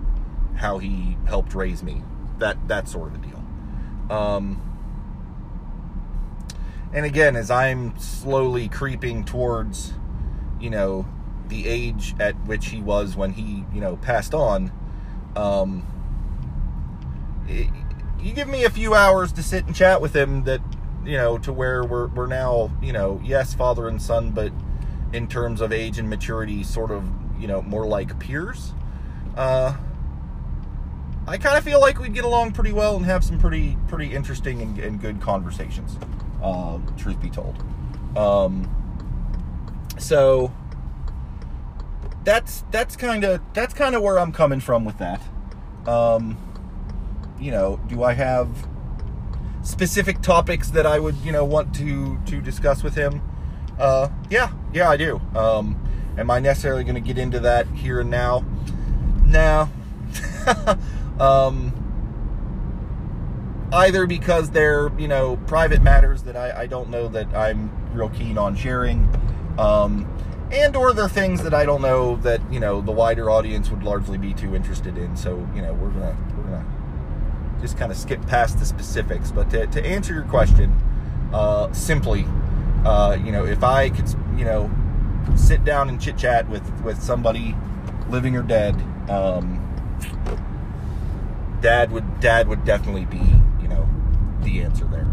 how 0.56 0.78
he 0.78 1.18
helped 1.28 1.56
raise 1.56 1.82
me. 1.82 2.04
That 2.40 2.68
that 2.68 2.88
sort 2.88 3.10
of 3.10 3.16
a 3.16 3.18
deal. 3.20 3.44
Um, 4.10 4.62
and 6.94 7.06
again, 7.06 7.36
as 7.36 7.52
I'm 7.52 7.98
slowly 8.00 8.68
creeping 8.68 9.24
towards, 9.24 9.94
you 10.60 10.70
know, 10.70 11.08
the 11.48 11.68
age 11.68 12.16
at 12.20 12.36
which 12.46 12.68
he 12.68 12.82
was 12.82 13.16
when 13.16 13.34
he, 13.34 13.64
you 13.74 13.80
know, 13.80 13.98
passed 13.98 14.34
on, 14.34 14.72
um, 15.36 15.86
you 17.48 18.34
give 18.34 18.48
me 18.48 18.64
a 18.66 18.70
few 18.70 18.94
hours 18.94 19.32
to 19.34 19.44
sit 19.44 19.66
and 19.66 19.76
chat 19.76 20.02
with 20.02 20.16
him 20.16 20.44
that 20.46 20.62
you 21.06 21.18
know 21.18 21.38
to 21.38 21.52
where 21.54 21.84
we're 21.84 22.08
we're 22.08 22.28
now 22.28 22.72
you 22.82 22.94
know 22.94 23.22
yes 23.24 23.54
father 23.54 23.88
and 23.88 24.02
son 24.02 24.32
but 24.32 24.52
in 25.14 25.28
terms 25.28 25.62
of 25.62 25.72
age 25.72 25.98
and 25.98 26.10
maturity 26.10 26.64
sort 26.64 26.92
of 26.92 27.04
you 27.40 27.48
know 27.48 27.62
more 27.62 27.88
like 27.88 28.18
peers 28.20 28.74
uh 29.36 29.76
I 31.28 31.38
kind 31.38 31.58
of 31.58 31.64
feel 31.64 31.80
like 31.80 32.00
we'd 32.00 32.14
get 32.16 32.24
along 32.24 32.54
pretty 32.54 32.72
well 32.72 32.96
and 32.96 33.06
have 33.06 33.24
some 33.24 33.40
pretty 33.40 33.78
pretty 33.88 34.14
interesting 34.14 34.62
and, 34.62 34.80
and 34.80 35.00
good 35.00 35.22
conversations 35.22 35.98
uh, 36.44 36.80
truth 36.98 37.22
be 37.22 37.30
told 37.30 37.64
um 38.18 38.76
so 39.98 40.52
that's 42.24 42.64
that's 42.72 42.96
kind 42.96 43.24
of 43.24 43.42
that's 43.54 43.74
kind 43.74 43.96
of 43.96 44.02
where 44.02 44.20
I'm 44.20 44.32
coming 44.32 44.60
from 44.60 44.86
with 44.86 44.98
that. 45.00 45.22
Um, 45.88 46.38
you 47.40 47.52
know, 47.52 47.80
do 47.88 48.04
I 48.04 48.14
have 48.14 48.50
specific 49.64 50.22
topics 50.22 50.70
that 50.72 50.86
I 50.86 51.00
would 51.00 51.16
you 51.18 51.32
know 51.32 51.46
want 51.46 51.74
to 51.76 52.20
to 52.26 52.42
discuss 52.42 52.84
with 52.84 52.96
him? 52.96 53.22
Uh, 53.78 54.10
yeah, 54.30 54.52
yeah, 54.74 54.90
I 54.90 54.98
do. 54.98 55.22
Um, 55.36 55.80
am 56.18 56.30
I 56.30 56.40
necessarily 56.40 56.84
going 56.84 56.96
to 56.96 57.02
get 57.02 57.18
into 57.18 57.40
that 57.40 57.68
here 57.68 58.02
and 58.02 58.10
now? 58.10 58.46
No. 59.26 59.70
um, 61.20 61.74
either 63.72 64.06
because 64.06 64.50
they're 64.50 64.92
you 65.00 65.08
know 65.08 65.38
private 65.48 65.82
matters 65.82 66.24
that 66.24 66.36
I, 66.36 66.62
I 66.62 66.68
don't 66.68 66.90
know 66.90 67.08
that 67.10 67.34
I'm 67.34 67.72
real 67.94 68.10
keen 68.10 68.38
on 68.38 68.56
sharing. 68.56 69.08
Um, 69.58 70.08
and 70.52 70.76
or 70.76 70.94
they're 70.94 71.08
things 71.08 71.44
that 71.44 71.54
I 71.54 71.66
don't 71.66 71.82
know 71.82 72.16
that 72.18 72.42
you 72.52 72.60
know 72.60 72.82
the 72.82 72.92
wider 72.92 73.30
audience 73.30 73.70
would 73.70 73.84
largely 73.84 74.18
be 74.18 74.34
too 74.34 74.56
interested 74.56 74.98
in. 74.98 75.16
So 75.16 75.48
you 75.56 75.62
know 75.62 75.74
we're 75.74 75.92
gonna 75.92 76.18
just 77.62 77.78
kind 77.78 77.92
of 77.92 77.98
skip 77.98 78.26
past 78.28 78.60
the 78.60 78.66
specifics. 78.66 79.32
But 79.32 79.50
to, 79.52 79.68
to 79.68 79.86
answer 79.86 80.14
your 80.14 80.24
question, 80.24 80.72
uh, 81.34 81.72
simply, 81.74 82.26
uh, 82.86 83.18
you 83.24 83.32
know, 83.32 83.46
if 83.46 83.64
I 83.64 83.90
could 83.90 84.10
you 84.36 84.46
know 84.46 84.72
sit 85.36 85.64
down 85.64 85.90
and 85.90 86.02
chit 86.02 86.18
chat 86.18 86.50
with 86.50 86.68
with 86.84 87.02
somebody, 87.02 87.56
living 88.10 88.36
or 88.36 88.44
dead, 88.44 88.76
um, 89.10 89.66
dad 91.62 91.92
would 91.92 92.20
dad 92.20 92.48
would 92.48 92.66
definitely 92.66 93.06
be 93.06 93.42
you 93.62 93.68
know 93.68 93.88
the 94.42 94.62
answer 94.62 94.86
there. 94.86 95.08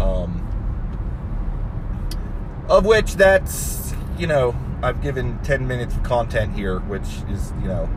Um, 0.00 0.40
of 2.68 2.86
which 2.86 3.14
that's 3.14 3.84
you 4.18 4.26
know, 4.26 4.54
I've 4.82 5.02
given 5.02 5.38
10 5.42 5.66
minutes 5.66 5.94
of 5.94 6.02
content 6.02 6.54
here, 6.54 6.78
which 6.80 7.22
is, 7.28 7.52
you 7.60 7.68
know, 7.68 7.88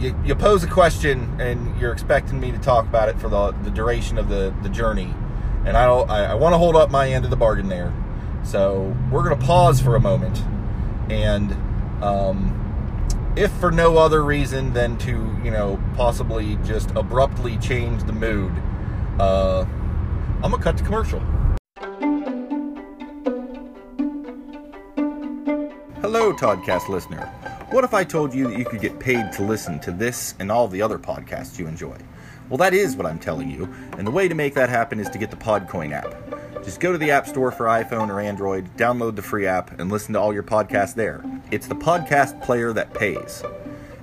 you, 0.00 0.18
you 0.24 0.34
pose 0.34 0.64
a 0.64 0.66
question 0.66 1.40
and 1.40 1.78
you're 1.80 1.92
expecting 1.92 2.40
me 2.40 2.50
to 2.50 2.58
talk 2.58 2.86
about 2.86 3.08
it 3.08 3.18
for 3.20 3.28
the, 3.28 3.52
the 3.62 3.70
duration 3.70 4.18
of 4.18 4.28
the, 4.28 4.54
the 4.62 4.68
journey. 4.68 5.14
And 5.64 5.76
I 5.76 5.84
don't, 5.86 6.10
I, 6.10 6.32
I 6.32 6.34
want 6.34 6.54
to 6.54 6.58
hold 6.58 6.74
up 6.74 6.90
my 6.90 7.10
end 7.10 7.24
of 7.24 7.30
the 7.30 7.36
bargain 7.36 7.68
there. 7.68 7.92
So 8.42 8.96
we're 9.12 9.22
to 9.38 9.46
pause 9.46 9.80
for 9.80 9.94
a 9.96 10.00
moment. 10.00 10.42
And, 11.10 11.52
um, 12.02 12.56
if 13.36 13.52
for 13.52 13.70
no 13.70 13.98
other 13.98 14.24
reason 14.24 14.72
than 14.72 14.98
to, 14.98 15.10
you 15.44 15.50
know, 15.50 15.80
possibly 15.94 16.56
just 16.64 16.90
abruptly 16.92 17.58
change 17.58 18.02
the 18.04 18.12
mood, 18.12 18.52
uh, 19.20 19.64
I'm 20.42 20.50
to 20.50 20.58
cut 20.58 20.76
to 20.78 20.84
commercial. 20.84 21.20
Hello, 26.00 26.32
Toddcast 26.32 26.88
listener. 26.88 27.30
What 27.70 27.84
if 27.84 27.94
I 27.94 28.02
told 28.02 28.34
you 28.34 28.48
that 28.48 28.58
you 28.58 28.64
could 28.64 28.80
get 28.80 28.98
paid 28.98 29.30
to 29.34 29.44
listen 29.44 29.78
to 29.80 29.92
this 29.92 30.34
and 30.40 30.50
all 30.50 30.66
the 30.66 30.82
other 30.82 30.98
podcasts 30.98 31.56
you 31.56 31.68
enjoy? 31.68 31.96
Well, 32.48 32.58
that 32.58 32.74
is 32.74 32.96
what 32.96 33.06
I'm 33.06 33.20
telling 33.20 33.48
you, 33.48 33.72
and 33.96 34.04
the 34.04 34.10
way 34.10 34.26
to 34.26 34.34
make 34.34 34.54
that 34.54 34.68
happen 34.68 34.98
is 34.98 35.08
to 35.10 35.18
get 35.18 35.30
the 35.30 35.36
Podcoin 35.36 35.92
app. 35.92 36.64
Just 36.64 36.80
go 36.80 36.90
to 36.90 36.98
the 36.98 37.12
App 37.12 37.28
Store 37.28 37.52
for 37.52 37.66
iPhone 37.66 38.08
or 38.08 38.18
Android, 38.18 38.76
download 38.76 39.14
the 39.14 39.22
free 39.22 39.46
app, 39.46 39.78
and 39.78 39.88
listen 39.88 40.14
to 40.14 40.20
all 40.20 40.34
your 40.34 40.42
podcasts 40.42 40.96
there. 40.96 41.24
It's 41.52 41.68
the 41.68 41.76
podcast 41.76 42.42
player 42.42 42.72
that 42.72 42.92
pays. 42.92 43.44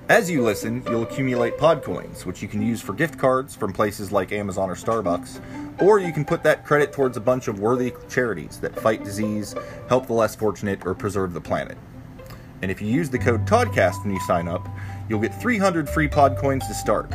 As 0.08 0.30
you 0.30 0.42
listen, 0.42 0.82
you'll 0.86 1.02
accumulate 1.02 1.58
Podcoins, 1.58 2.24
which 2.24 2.40
you 2.40 2.48
can 2.48 2.62
use 2.62 2.80
for 2.80 2.94
gift 2.94 3.18
cards 3.18 3.54
from 3.54 3.74
places 3.74 4.10
like 4.10 4.32
Amazon 4.32 4.70
or 4.70 4.76
Starbucks, 4.76 5.42
or 5.82 5.98
you 5.98 6.14
can 6.14 6.24
put 6.24 6.42
that 6.44 6.64
credit 6.64 6.94
towards 6.94 7.18
a 7.18 7.20
bunch 7.20 7.48
of 7.48 7.60
worthy 7.60 7.92
charities 8.08 8.60
that 8.60 8.80
fight 8.80 9.04
disease, 9.04 9.54
help 9.90 10.06
the 10.06 10.14
less 10.14 10.34
fortunate, 10.34 10.86
or 10.86 10.94
preserve 10.94 11.34
the 11.34 11.40
planet. 11.42 11.76
And 12.62 12.70
if 12.70 12.80
you 12.82 12.88
use 12.88 13.10
the 13.10 13.18
code 13.18 13.46
TODCAST 13.46 14.02
when 14.04 14.12
you 14.12 14.20
sign 14.20 14.48
up, 14.48 14.68
you'll 15.08 15.20
get 15.20 15.34
300 15.34 15.88
free 15.88 16.08
pod 16.08 16.36
coins 16.36 16.66
to 16.66 16.74
start. 16.74 17.12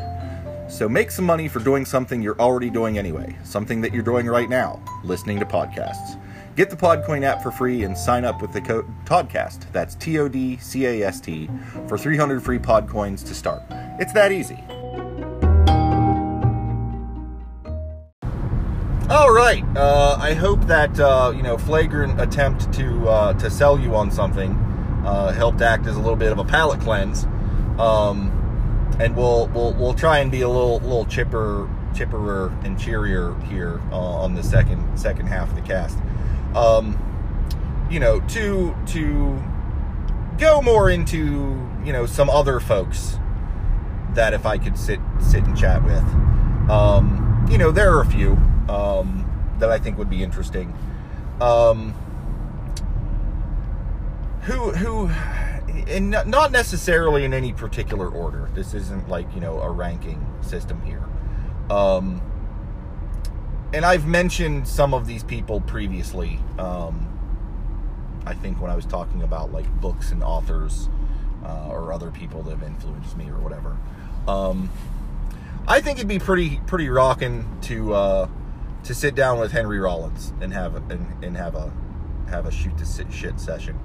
So 0.69 0.87
make 0.87 1.11
some 1.11 1.25
money 1.25 1.47
for 1.47 1.59
doing 1.59 1.85
something 1.85 2.21
you're 2.21 2.39
already 2.39 2.69
doing 2.69 2.97
anyway, 2.97 3.35
something 3.43 3.81
that 3.81 3.93
you're 3.93 4.03
doing 4.03 4.27
right 4.27 4.49
now, 4.49 4.81
listening 5.03 5.39
to 5.39 5.45
podcasts. 5.45 6.19
Get 6.55 6.69
the 6.69 6.75
Podcoin 6.75 7.23
app 7.23 7.41
for 7.41 7.51
free 7.51 7.83
and 7.83 7.97
sign 7.97 8.25
up 8.25 8.41
with 8.41 8.53
the 8.53 8.61
code 8.61 8.85
TODCAST. 9.05 9.71
That's 9.71 9.95
T 9.95 10.19
O 10.19 10.27
D 10.27 10.57
C 10.57 10.85
A 10.85 11.07
S 11.07 11.19
T 11.19 11.49
for 11.87 11.97
300 11.97 12.43
free 12.43 12.59
pod 12.59 12.87
coins 12.87 13.23
to 13.23 13.33
start. 13.33 13.63
It's 13.99 14.13
that 14.13 14.31
easy. 14.31 14.63
All 19.09 19.33
right. 19.33 19.63
Uh, 19.75 20.17
I 20.19 20.33
hope 20.33 20.61
that 20.67 20.99
uh, 20.99 21.33
you 21.35 21.41
know 21.41 21.57
flagrant 21.57 22.21
attempt 22.21 22.71
to 22.73 23.09
uh, 23.09 23.33
to 23.33 23.49
sell 23.49 23.79
you 23.79 23.95
on 23.95 24.11
something 24.11 24.51
uh, 25.03 25.31
helped 25.31 25.61
act 25.61 25.85
as 25.87 25.95
a 25.95 25.99
little 25.99 26.15
bit 26.15 26.31
of 26.31 26.39
a 26.39 26.45
palate 26.45 26.79
cleanse. 26.79 27.25
Um, 27.79 28.39
and 28.99 29.15
we'll 29.15 29.47
we'll 29.47 29.73
we'll 29.73 29.93
try 29.93 30.19
and 30.19 30.31
be 30.31 30.41
a 30.41 30.49
little 30.49 30.79
little 30.79 31.05
chipper 31.05 31.69
chipperer 31.95 32.55
and 32.63 32.79
cheerier 32.79 33.35
here 33.47 33.81
uh, 33.91 33.95
on 33.95 34.35
the 34.35 34.43
second 34.43 34.97
second 34.97 35.27
half 35.27 35.49
of 35.49 35.55
the 35.55 35.61
cast. 35.61 35.97
Um, 36.55 36.97
you 37.89 37.99
know, 37.99 38.19
to 38.19 38.75
to 38.87 39.43
go 40.37 40.61
more 40.61 40.89
into 40.89 41.57
you 41.83 41.93
know 41.93 42.05
some 42.05 42.29
other 42.29 42.59
folks 42.59 43.17
that 44.13 44.33
if 44.33 44.45
I 44.45 44.57
could 44.57 44.77
sit 44.77 44.99
sit 45.19 45.43
and 45.43 45.57
chat 45.57 45.83
with. 45.83 46.03
Um, 46.69 47.47
you 47.49 47.57
know, 47.57 47.71
there 47.71 47.93
are 47.93 48.01
a 48.01 48.05
few 48.05 48.33
um, 48.69 49.29
that 49.59 49.69
I 49.69 49.77
think 49.79 49.97
would 49.97 50.09
be 50.09 50.23
interesting. 50.23 50.73
Um, 51.41 51.93
who 54.45 54.71
who 54.71 55.07
and 55.87 56.11
not 56.11 56.51
necessarily 56.51 57.25
in 57.25 57.33
any 57.33 57.53
particular 57.53 58.09
order. 58.09 58.49
This 58.53 58.73
isn't 58.73 59.09
like 59.09 59.33
you 59.33 59.41
know 59.41 59.61
a 59.61 59.69
ranking 59.69 60.25
system 60.41 60.81
here. 60.81 61.03
Um, 61.69 62.21
and 63.73 63.85
I've 63.85 64.05
mentioned 64.05 64.67
some 64.67 64.93
of 64.93 65.07
these 65.07 65.23
people 65.23 65.61
previously. 65.61 66.39
Um, 66.59 67.09
I 68.25 68.33
think 68.33 68.61
when 68.61 68.69
I 68.69 68.75
was 68.75 68.85
talking 68.85 69.23
about 69.23 69.51
like 69.51 69.69
books 69.81 70.11
and 70.11 70.23
authors 70.23 70.89
uh, 71.43 71.67
or 71.69 71.91
other 71.91 72.11
people 72.11 72.43
that 72.43 72.51
have 72.51 72.63
influenced 72.63 73.17
me 73.17 73.29
or 73.29 73.37
whatever. 73.39 73.77
Um, 74.27 74.69
I 75.67 75.81
think 75.81 75.97
it'd 75.97 76.07
be 76.07 76.19
pretty 76.19 76.59
pretty 76.67 76.89
rocking 76.89 77.45
to 77.63 77.93
uh, 77.93 78.29
to 78.83 78.93
sit 78.93 79.15
down 79.15 79.39
with 79.39 79.51
Henry 79.51 79.79
Rollins 79.79 80.33
and 80.41 80.53
have 80.53 80.75
and, 80.91 81.23
and 81.23 81.37
have 81.37 81.55
a 81.55 81.71
have 82.29 82.45
a 82.45 82.51
shoot 82.51 82.77
the 82.77 83.05
shit 83.11 83.39
session 83.39 83.79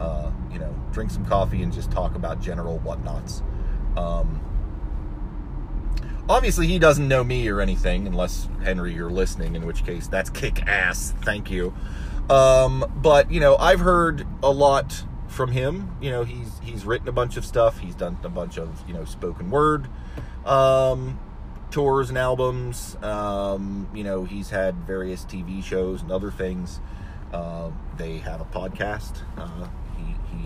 uh, 0.00 0.30
you 0.50 0.58
know, 0.58 0.74
drink 0.92 1.10
some 1.10 1.24
coffee 1.24 1.62
and 1.62 1.72
just 1.72 1.90
talk 1.90 2.14
about 2.14 2.40
general 2.40 2.78
whatnots. 2.78 3.42
Um, 3.96 4.40
obviously, 6.28 6.66
he 6.66 6.78
doesn't 6.78 7.06
know 7.06 7.24
me 7.24 7.48
or 7.48 7.60
anything, 7.60 8.06
unless 8.06 8.48
Henry, 8.62 8.94
you're 8.94 9.10
listening, 9.10 9.56
in 9.56 9.66
which 9.66 9.84
case 9.84 10.06
that's 10.06 10.30
kick 10.30 10.66
ass. 10.66 11.14
Thank 11.22 11.50
you. 11.50 11.74
Um, 12.30 12.84
but 12.96 13.30
you 13.30 13.40
know, 13.40 13.56
I've 13.56 13.80
heard 13.80 14.26
a 14.42 14.50
lot 14.50 15.04
from 15.28 15.52
him. 15.52 15.96
You 16.00 16.10
know, 16.10 16.24
he's 16.24 16.58
he's 16.62 16.84
written 16.84 17.08
a 17.08 17.12
bunch 17.12 17.36
of 17.36 17.44
stuff. 17.44 17.78
He's 17.78 17.94
done 17.94 18.18
a 18.22 18.28
bunch 18.28 18.58
of 18.58 18.82
you 18.86 18.94
know 18.94 19.04
spoken 19.04 19.50
word 19.50 19.88
um, 20.44 21.18
tours 21.70 22.08
and 22.08 22.18
albums. 22.18 22.96
Um, 23.02 23.88
you 23.94 24.04
know, 24.04 24.24
he's 24.24 24.50
had 24.50 24.74
various 24.86 25.24
TV 25.24 25.62
shows 25.62 26.02
and 26.02 26.10
other 26.10 26.30
things. 26.30 26.80
Uh, 27.32 27.70
they 27.96 28.18
have 28.18 28.40
a 28.40 28.46
podcast. 28.46 29.22
Uh, 29.36 29.68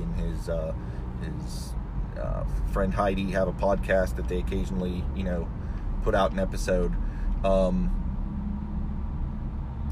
and 0.00 0.14
his 0.16 0.48
uh, 0.48 0.74
his 1.22 1.72
uh, 2.18 2.44
friend 2.72 2.94
Heidi 2.94 3.30
have 3.32 3.48
a 3.48 3.52
podcast 3.52 4.16
that 4.16 4.28
they 4.28 4.38
occasionally, 4.38 5.04
you 5.14 5.24
know, 5.24 5.48
put 6.02 6.14
out 6.14 6.32
an 6.32 6.38
episode 6.38 6.94
um, 7.44 7.88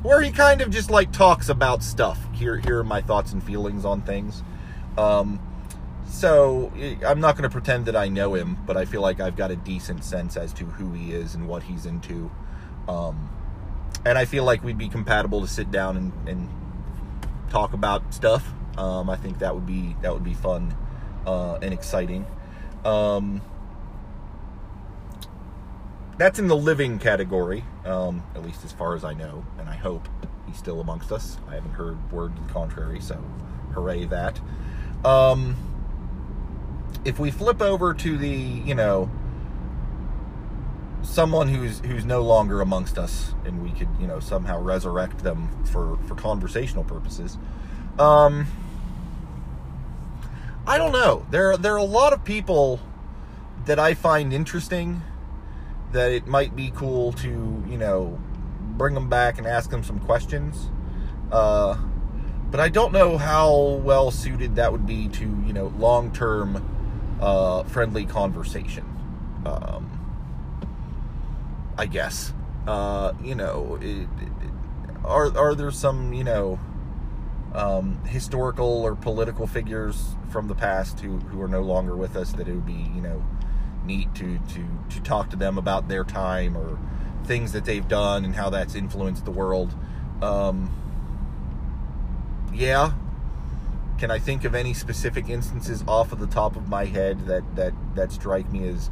where 0.02 0.20
he 0.20 0.30
kind 0.30 0.60
of 0.60 0.70
just 0.70 0.90
like 0.90 1.12
talks 1.12 1.48
about 1.48 1.82
stuff. 1.82 2.18
Here, 2.32 2.56
here 2.58 2.78
are 2.78 2.84
my 2.84 3.00
thoughts 3.00 3.32
and 3.32 3.42
feelings 3.42 3.84
on 3.84 4.02
things. 4.02 4.42
Um, 4.96 5.40
so 6.08 6.72
I'm 7.06 7.20
not 7.20 7.36
going 7.36 7.48
to 7.48 7.50
pretend 7.50 7.86
that 7.86 7.96
I 7.96 8.08
know 8.08 8.34
him, 8.34 8.58
but 8.66 8.76
I 8.76 8.84
feel 8.84 9.00
like 9.00 9.20
I've 9.20 9.36
got 9.36 9.50
a 9.50 9.56
decent 9.56 10.04
sense 10.04 10.36
as 10.36 10.52
to 10.54 10.64
who 10.64 10.92
he 10.92 11.12
is 11.12 11.34
and 11.34 11.46
what 11.46 11.62
he's 11.62 11.86
into. 11.86 12.30
Um, 12.88 13.30
and 14.04 14.18
I 14.18 14.24
feel 14.24 14.44
like 14.44 14.64
we'd 14.64 14.78
be 14.78 14.88
compatible 14.88 15.40
to 15.42 15.46
sit 15.46 15.70
down 15.70 15.96
and, 15.96 16.28
and 16.28 16.48
talk 17.50 17.72
about 17.72 18.14
stuff. 18.14 18.52
Um, 18.80 19.10
I 19.10 19.16
think 19.16 19.40
that 19.40 19.54
would 19.54 19.66
be 19.66 19.94
that 20.00 20.12
would 20.12 20.24
be 20.24 20.32
fun 20.32 20.74
uh, 21.26 21.58
and 21.60 21.74
exciting. 21.74 22.24
Um, 22.82 23.42
that's 26.16 26.38
in 26.38 26.48
the 26.48 26.56
living 26.56 26.98
category, 26.98 27.62
um, 27.84 28.22
at 28.34 28.42
least 28.42 28.64
as 28.64 28.72
far 28.72 28.94
as 28.94 29.04
I 29.04 29.12
know, 29.12 29.44
and 29.58 29.68
I 29.68 29.76
hope 29.76 30.08
he's 30.46 30.56
still 30.56 30.80
amongst 30.80 31.12
us. 31.12 31.36
I 31.46 31.54
haven't 31.54 31.72
heard 31.72 32.10
word 32.10 32.34
to 32.36 32.42
the 32.42 32.52
contrary, 32.52 33.00
so 33.00 33.22
hooray 33.74 34.06
that. 34.06 34.40
Um, 35.04 35.56
if 37.04 37.18
we 37.18 37.30
flip 37.30 37.60
over 37.60 37.92
to 37.92 38.16
the, 38.16 38.28
you 38.28 38.74
know, 38.74 39.10
someone 41.02 41.48
who's 41.48 41.80
who's 41.80 42.06
no 42.06 42.22
longer 42.22 42.62
amongst 42.62 42.96
us, 42.96 43.34
and 43.44 43.62
we 43.62 43.72
could, 43.72 43.88
you 44.00 44.06
know, 44.06 44.20
somehow 44.20 44.58
resurrect 44.58 45.18
them 45.18 45.50
for 45.66 45.98
for 46.06 46.14
conversational 46.14 46.84
purposes. 46.84 47.36
Um, 47.98 48.46
I 50.70 50.78
don't 50.78 50.92
know. 50.92 51.26
There 51.32 51.56
there 51.56 51.74
are 51.74 51.78
a 51.78 51.82
lot 51.82 52.12
of 52.12 52.22
people 52.22 52.78
that 53.64 53.80
I 53.80 53.94
find 53.94 54.32
interesting 54.32 55.02
that 55.90 56.12
it 56.12 56.28
might 56.28 56.54
be 56.54 56.70
cool 56.72 57.10
to 57.14 57.28
you 57.68 57.76
know 57.76 58.20
bring 58.76 58.94
them 58.94 59.08
back 59.08 59.38
and 59.38 59.48
ask 59.48 59.70
them 59.70 59.82
some 59.82 59.98
questions. 59.98 60.70
Uh, 61.32 61.76
but 62.52 62.60
I 62.60 62.68
don't 62.68 62.92
know 62.92 63.18
how 63.18 63.80
well 63.82 64.12
suited 64.12 64.54
that 64.54 64.70
would 64.70 64.86
be 64.86 65.08
to 65.08 65.24
you 65.44 65.52
know 65.52 65.74
long 65.76 66.12
term 66.12 67.18
uh, 67.20 67.64
friendly 67.64 68.06
conversation. 68.06 68.84
Um, 69.44 69.90
I 71.78 71.86
guess 71.86 72.32
uh, 72.68 73.12
you 73.24 73.34
know 73.34 73.76
it, 73.82 74.02
it, 74.22 74.52
are 75.04 75.36
are 75.36 75.56
there 75.56 75.72
some 75.72 76.12
you 76.12 76.22
know 76.22 76.60
um, 77.54 78.02
historical 78.04 78.82
or 78.82 78.94
political 78.94 79.46
figures 79.46 80.14
from 80.30 80.48
the 80.48 80.54
past 80.54 81.00
who, 81.00 81.18
who 81.18 81.42
are 81.42 81.48
no 81.48 81.62
longer 81.62 81.96
with 81.96 82.16
us 82.16 82.32
that 82.32 82.46
it 82.46 82.54
would 82.54 82.66
be 82.66 82.90
you 82.94 83.00
know 83.00 83.24
neat 83.84 84.14
to 84.14 84.38
to 84.38 84.66
to 84.88 85.00
talk 85.02 85.30
to 85.30 85.36
them 85.36 85.58
about 85.58 85.88
their 85.88 86.04
time 86.04 86.56
or 86.56 86.78
things 87.24 87.52
that 87.52 87.64
they've 87.64 87.88
done 87.88 88.24
and 88.24 88.34
how 88.34 88.50
that's 88.50 88.74
influenced 88.74 89.24
the 89.24 89.30
world. 89.30 89.74
Um, 90.22 90.70
yeah. 92.52 92.92
Can 93.98 94.10
I 94.10 94.18
think 94.18 94.44
of 94.44 94.54
any 94.54 94.72
specific 94.72 95.28
instances 95.28 95.84
off 95.86 96.12
of 96.12 96.20
the 96.20 96.26
top 96.26 96.56
of 96.56 96.68
my 96.68 96.86
head 96.86 97.26
that 97.26 97.56
that 97.56 97.74
that 97.94 98.12
strike 98.12 98.50
me 98.50 98.66
as 98.68 98.90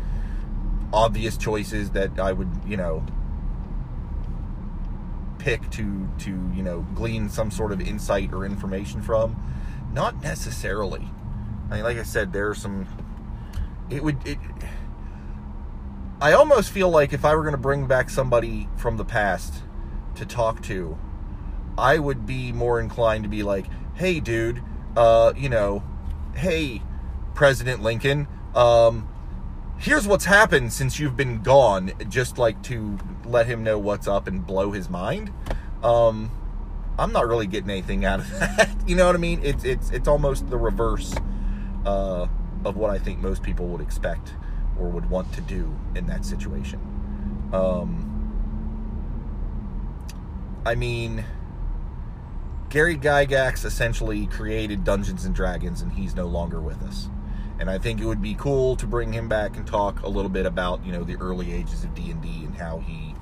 obvious 0.92 1.36
choices 1.36 1.90
that 1.90 2.18
I 2.18 2.32
would, 2.32 2.50
you 2.66 2.76
know, 2.76 3.04
pick 5.48 5.70
to 5.70 6.06
to, 6.18 6.30
you 6.54 6.62
know, 6.62 6.86
glean 6.94 7.26
some 7.30 7.50
sort 7.50 7.72
of 7.72 7.80
insight 7.80 8.34
or 8.34 8.44
information 8.44 9.00
from? 9.00 9.34
Not 9.94 10.22
necessarily. 10.22 11.08
I 11.70 11.76
mean, 11.76 11.84
like 11.84 11.96
I 11.96 12.02
said, 12.02 12.34
there 12.34 12.50
are 12.50 12.54
some 12.54 12.86
it 13.88 14.04
would 14.04 14.18
it 14.26 14.38
I 16.20 16.32
almost 16.32 16.70
feel 16.70 16.90
like 16.90 17.14
if 17.14 17.24
I 17.24 17.34
were 17.34 17.42
going 17.42 17.52
to 17.52 17.58
bring 17.58 17.86
back 17.86 18.10
somebody 18.10 18.68
from 18.76 18.98
the 18.98 19.06
past 19.06 19.62
to 20.16 20.26
talk 20.26 20.60
to, 20.64 20.98
I 21.78 21.98
would 21.98 22.26
be 22.26 22.52
more 22.52 22.78
inclined 22.78 23.22
to 23.24 23.30
be 23.30 23.42
like, 23.42 23.66
"Hey, 23.94 24.20
dude, 24.20 24.62
uh, 24.96 25.32
you 25.34 25.48
know, 25.48 25.82
hey, 26.34 26.82
President 27.34 27.82
Lincoln, 27.82 28.28
um, 28.54 29.08
here's 29.78 30.06
what's 30.06 30.25
happened 30.25 30.73
since 30.73 30.99
you've 30.99 31.16
been 31.16 31.42
gone." 31.42 31.92
Just 32.08 32.38
like 32.38 32.62
to 32.64 32.99
let 33.25 33.47
him 33.47 33.62
know 33.62 33.78
what's 33.78 34.06
up 34.06 34.26
and 34.26 34.47
blow 34.47 34.73
his 34.73 34.88
mind. 34.88 35.32
Um, 35.82 36.30
I'm 36.99 37.12
not 37.12 37.26
really 37.28 37.47
getting 37.47 37.70
anything 37.70 38.04
out 38.04 38.20
of 38.20 38.30
that. 38.40 38.68
you 38.87 38.97
know 38.97 39.06
what 39.06 39.14
I 39.14 39.18
mean? 39.18 39.40
It's 39.42 39.64
it's 39.64 39.90
it's 39.90 40.08
almost 40.08 40.50
the 40.50 40.58
reverse 40.58 41.14
uh, 41.87 42.26
of 42.64 42.76
what 42.76 42.90
I 42.90 42.99
think 42.99 43.20
most 43.20 43.42
people 43.42 43.66
would 43.68 43.80
expect 43.80 44.35
or 44.78 44.88
would 44.88 45.08
want 45.11 45.32
to 45.35 45.40
do 45.40 45.76
in 45.94 46.06
that 46.06 46.25
situation. 46.25 46.80
Um, 47.52 48.04
I 50.64 50.75
mean, 50.75 51.25
Gary 52.68 52.97
Gygax 52.97 53.64
essentially 53.64 54.26
created 54.26 54.85
Dungeons 54.85 55.25
and 55.25 55.35
Dragons, 55.35 55.80
and 55.80 55.92
he's 55.92 56.14
no 56.14 56.26
longer 56.26 56.61
with 56.61 56.82
us. 56.82 57.08
And 57.60 57.68
I 57.68 57.78
think 57.78 58.00
it 58.00 58.06
would 58.06 58.22
be 58.22 58.34
cool 58.34 58.76
to 58.76 58.86
bring 58.86 59.12
him 59.12 59.28
back 59.28 59.56
and 59.56 59.66
talk 59.66 60.02
a 60.02 60.08
little 60.08 60.28
bit 60.28 60.46
about 60.46 60.84
you 60.84 60.92
know 60.92 61.04
the 61.04 61.16
early 61.16 61.52
ages 61.52 61.84
of 61.84 61.94
D 61.94 62.10
and 62.10 62.22
D 62.22 62.44
and 62.44 62.56
how 62.56 62.78
he, 62.78 63.14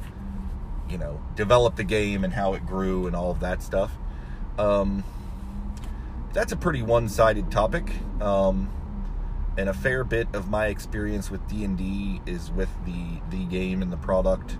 you 0.90 0.98
know, 0.98 1.20
developed 1.34 1.76
the 1.76 1.84
game 1.84 2.24
and 2.24 2.32
how 2.32 2.54
it 2.54 2.66
grew 2.66 3.06
and 3.06 3.16
all 3.16 3.30
of 3.30 3.40
that 3.40 3.62
stuff. 3.62 3.92
Um, 4.58 5.04
that's 6.32 6.52
a 6.52 6.56
pretty 6.56 6.82
one-sided 6.82 7.50
topic. 7.50 7.90
Um, 8.20 8.70
and 9.58 9.68
a 9.70 9.74
fair 9.74 10.04
bit 10.04 10.28
of 10.34 10.50
my 10.50 10.66
experience 10.66 11.30
with 11.30 11.46
D&D 11.48 12.20
is 12.26 12.50
with 12.50 12.68
the 12.84 13.20
the 13.30 13.44
game 13.46 13.80
and 13.80 13.90
the 13.90 13.96
product 13.96 14.58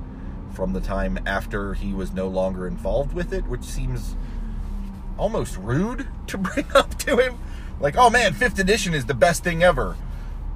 from 0.54 0.72
the 0.72 0.80
time 0.80 1.18
after 1.26 1.74
he 1.74 1.92
was 1.92 2.12
no 2.12 2.28
longer 2.28 2.66
involved 2.66 3.12
with 3.12 3.32
it, 3.32 3.46
which 3.46 3.62
seems 3.62 4.16
almost 5.18 5.56
rude 5.58 6.08
to 6.26 6.38
bring 6.38 6.66
up 6.74 6.96
to 6.98 7.18
him. 7.18 7.38
Like, 7.80 7.96
"Oh 7.96 8.10
man, 8.10 8.32
5th 8.34 8.58
edition 8.58 8.94
is 8.94 9.06
the 9.06 9.14
best 9.14 9.44
thing 9.44 9.62
ever." 9.62 9.96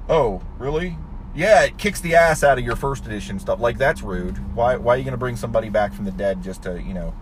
Oh, 0.09 0.41
really? 0.57 0.97
Yeah, 1.33 1.63
it 1.63 1.77
kicks 1.77 2.01
the 2.01 2.15
ass 2.15 2.43
out 2.43 2.57
of 2.57 2.65
your 2.65 2.75
first 2.75 3.05
edition 3.05 3.39
stuff. 3.39 3.59
Like 3.59 3.77
that's 3.77 4.01
rude. 4.01 4.37
Why 4.55 4.75
why 4.75 4.95
are 4.95 4.97
you 4.97 5.03
going 5.03 5.13
to 5.13 5.17
bring 5.17 5.37
somebody 5.37 5.69
back 5.69 5.93
from 5.93 6.05
the 6.05 6.11
dead 6.11 6.43
just 6.43 6.63
to, 6.63 6.81
you 6.81 6.93
know, 6.93 7.13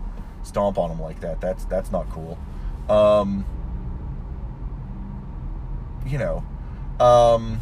stomp 0.42 0.78
on 0.78 0.88
them 0.88 1.00
like 1.00 1.20
that? 1.20 1.40
That's 1.40 1.64
that's 1.66 1.92
not 1.92 2.08
cool. 2.10 2.38
Um 2.88 3.44
you 6.06 6.18
know, 6.18 6.44
um, 6.98 7.60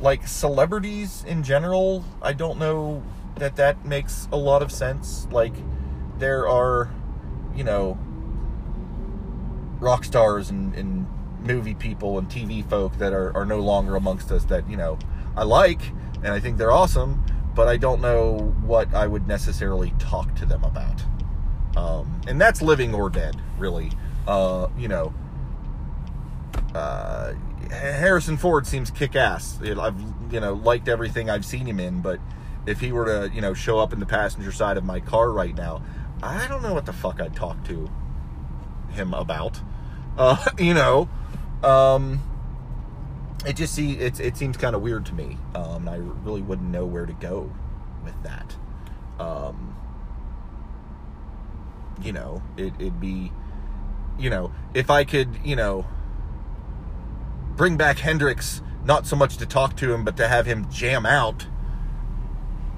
like 0.00 0.26
celebrities 0.26 1.24
in 1.24 1.42
general, 1.42 2.04
I 2.22 2.32
don't 2.32 2.58
know 2.58 3.02
that 3.36 3.56
that 3.56 3.84
makes 3.84 4.28
a 4.32 4.36
lot 4.36 4.62
of 4.62 4.72
sense. 4.72 5.26
Like, 5.30 5.54
there 6.18 6.48
are, 6.48 6.90
you 7.54 7.64
know, 7.64 7.98
rock 9.80 10.04
stars 10.04 10.50
and, 10.50 10.74
and 10.74 11.06
movie 11.40 11.74
people 11.74 12.18
and 12.18 12.28
TV 12.28 12.68
folk 12.68 12.96
that 12.98 13.12
are, 13.12 13.34
are 13.36 13.46
no 13.46 13.60
longer 13.60 13.96
amongst 13.96 14.30
us 14.30 14.44
that, 14.44 14.68
you 14.68 14.76
know, 14.76 14.98
I 15.36 15.44
like 15.44 15.80
and 16.22 16.28
I 16.28 16.40
think 16.40 16.58
they're 16.58 16.72
awesome, 16.72 17.24
but 17.54 17.66
I 17.66 17.76
don't 17.76 18.00
know 18.00 18.54
what 18.64 18.92
I 18.94 19.06
would 19.06 19.26
necessarily 19.26 19.92
talk 19.98 20.34
to 20.36 20.46
them 20.46 20.64
about. 20.64 21.02
Um, 21.76 22.20
and 22.26 22.40
that's 22.40 22.60
living 22.60 22.94
or 22.94 23.08
dead, 23.08 23.40
really. 23.58 23.92
Uh, 24.26 24.68
you 24.76 24.88
know, 24.88 25.14
uh, 26.74 27.32
Harrison 27.70 28.36
Ford 28.36 28.66
seems 28.66 28.90
kick 28.90 29.16
ass. 29.16 29.58
I've 29.62 30.00
you 30.30 30.40
know 30.40 30.54
liked 30.54 30.88
everything 30.88 31.30
I've 31.30 31.44
seen 31.44 31.66
him 31.66 31.80
in, 31.80 32.00
but 32.00 32.18
if 32.66 32.80
he 32.80 32.92
were 32.92 33.06
to 33.06 33.34
you 33.34 33.40
know 33.40 33.54
show 33.54 33.78
up 33.78 33.92
in 33.92 34.00
the 34.00 34.06
passenger 34.06 34.52
side 34.52 34.76
of 34.76 34.84
my 34.84 35.00
car 35.00 35.30
right 35.30 35.54
now, 35.54 35.82
I 36.22 36.48
don't 36.48 36.62
know 36.62 36.74
what 36.74 36.86
the 36.86 36.92
fuck 36.92 37.20
I'd 37.20 37.36
talk 37.36 37.64
to 37.66 37.88
him 38.92 39.14
about. 39.14 39.60
Uh, 40.16 40.44
you 40.58 40.74
know, 40.74 41.08
um, 41.62 42.20
it 43.46 43.56
just 43.56 43.74
see 43.74 43.92
it 43.98 44.20
it 44.20 44.36
seems 44.36 44.56
kind 44.56 44.74
of 44.76 44.82
weird 44.82 45.06
to 45.06 45.14
me. 45.14 45.38
Um, 45.54 45.88
I 45.88 45.96
really 45.96 46.42
wouldn't 46.42 46.70
know 46.70 46.84
where 46.84 47.06
to 47.06 47.12
go 47.14 47.52
with 48.04 48.20
that. 48.22 48.56
Um, 49.18 49.76
you 52.02 52.12
know, 52.12 52.42
it, 52.56 52.72
it'd 52.78 53.00
be, 53.00 53.30
you 54.18 54.30
know, 54.30 54.52
if 54.74 54.90
I 54.90 55.04
could, 55.04 55.28
you 55.44 55.56
know 55.56 55.86
bring 57.60 57.76
back 57.76 57.98
Hendrix, 57.98 58.62
not 58.86 59.06
so 59.06 59.14
much 59.16 59.36
to 59.36 59.44
talk 59.44 59.76
to 59.76 59.92
him, 59.92 60.02
but 60.02 60.16
to 60.16 60.26
have 60.26 60.46
him 60.46 60.66
jam 60.70 61.04
out. 61.04 61.46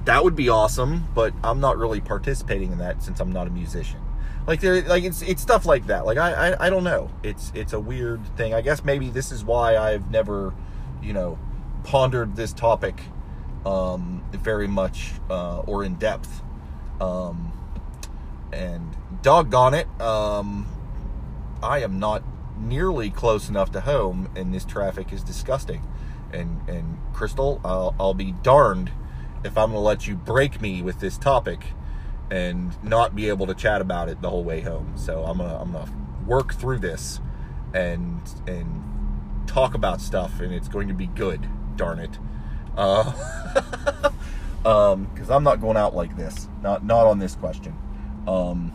That 0.06 0.24
would 0.24 0.34
be 0.34 0.48
awesome, 0.48 1.06
but 1.14 1.32
I'm 1.44 1.60
not 1.60 1.78
really 1.78 2.00
participating 2.00 2.72
in 2.72 2.78
that 2.78 3.00
since 3.00 3.20
I'm 3.20 3.30
not 3.30 3.46
a 3.46 3.50
musician. 3.50 4.00
Like 4.46 4.60
there, 4.60 4.82
like 4.82 5.04
it's 5.04 5.22
it's 5.22 5.40
stuff 5.40 5.66
like 5.66 5.86
that. 5.86 6.04
Like 6.04 6.18
I, 6.18 6.50
I 6.50 6.66
I 6.66 6.70
don't 6.70 6.84
know. 6.84 7.10
It's 7.22 7.52
it's 7.54 7.72
a 7.72 7.80
weird 7.80 8.24
thing. 8.36 8.54
I 8.54 8.60
guess 8.60 8.84
maybe 8.84 9.08
this 9.08 9.30
is 9.30 9.44
why 9.44 9.76
I've 9.76 10.10
never, 10.10 10.52
you 11.02 11.12
know, 11.12 11.38
pondered 11.84 12.34
this 12.34 12.52
topic 12.52 13.00
um, 13.64 14.24
very 14.32 14.66
much 14.66 15.12
uh, 15.30 15.60
or 15.60 15.84
in 15.84 15.94
depth. 15.94 16.42
Um, 17.00 17.52
and 18.52 18.96
doggone 19.22 19.74
it, 19.74 19.88
um, 20.00 20.66
I 21.62 21.78
am 21.80 21.98
not 21.98 22.22
nearly 22.58 23.10
close 23.10 23.48
enough 23.48 23.72
to 23.72 23.80
home, 23.80 24.28
and 24.36 24.52
this 24.52 24.64
traffic 24.64 25.12
is 25.12 25.22
disgusting. 25.22 25.86
And 26.32 26.68
and 26.68 26.98
Crystal, 27.12 27.60
I'll, 27.64 27.94
I'll 27.98 28.14
be 28.14 28.32
darned 28.32 28.90
if 29.44 29.56
I'm 29.58 29.70
going 29.70 29.72
to 29.72 29.78
let 29.80 30.06
you 30.06 30.16
break 30.16 30.60
me 30.60 30.82
with 30.82 31.00
this 31.00 31.18
topic 31.18 31.66
and 32.32 32.82
not 32.82 33.14
be 33.14 33.28
able 33.28 33.46
to 33.46 33.54
chat 33.54 33.82
about 33.82 34.08
it 34.08 34.22
the 34.22 34.30
whole 34.30 34.42
way 34.42 34.62
home. 34.62 34.90
So 34.96 35.22
I'm 35.22 35.36
gonna 35.36 35.60
I'm 35.60 35.72
gonna 35.72 35.92
work 36.26 36.54
through 36.54 36.78
this 36.78 37.20
and 37.74 38.22
and 38.46 38.82
talk 39.46 39.74
about 39.74 40.00
stuff, 40.00 40.40
and 40.40 40.52
it's 40.52 40.66
going 40.66 40.88
to 40.88 40.94
be 40.94 41.08
good. 41.08 41.46
Darn 41.76 41.98
it. 41.98 42.18
Uh, 42.74 43.12
um, 44.64 45.10
because 45.12 45.28
I'm 45.28 45.44
not 45.44 45.60
going 45.60 45.76
out 45.76 45.94
like 45.94 46.16
this. 46.16 46.48
Not 46.62 46.86
not 46.86 47.06
on 47.06 47.18
this 47.18 47.34
question. 47.34 47.76
Um, 48.26 48.72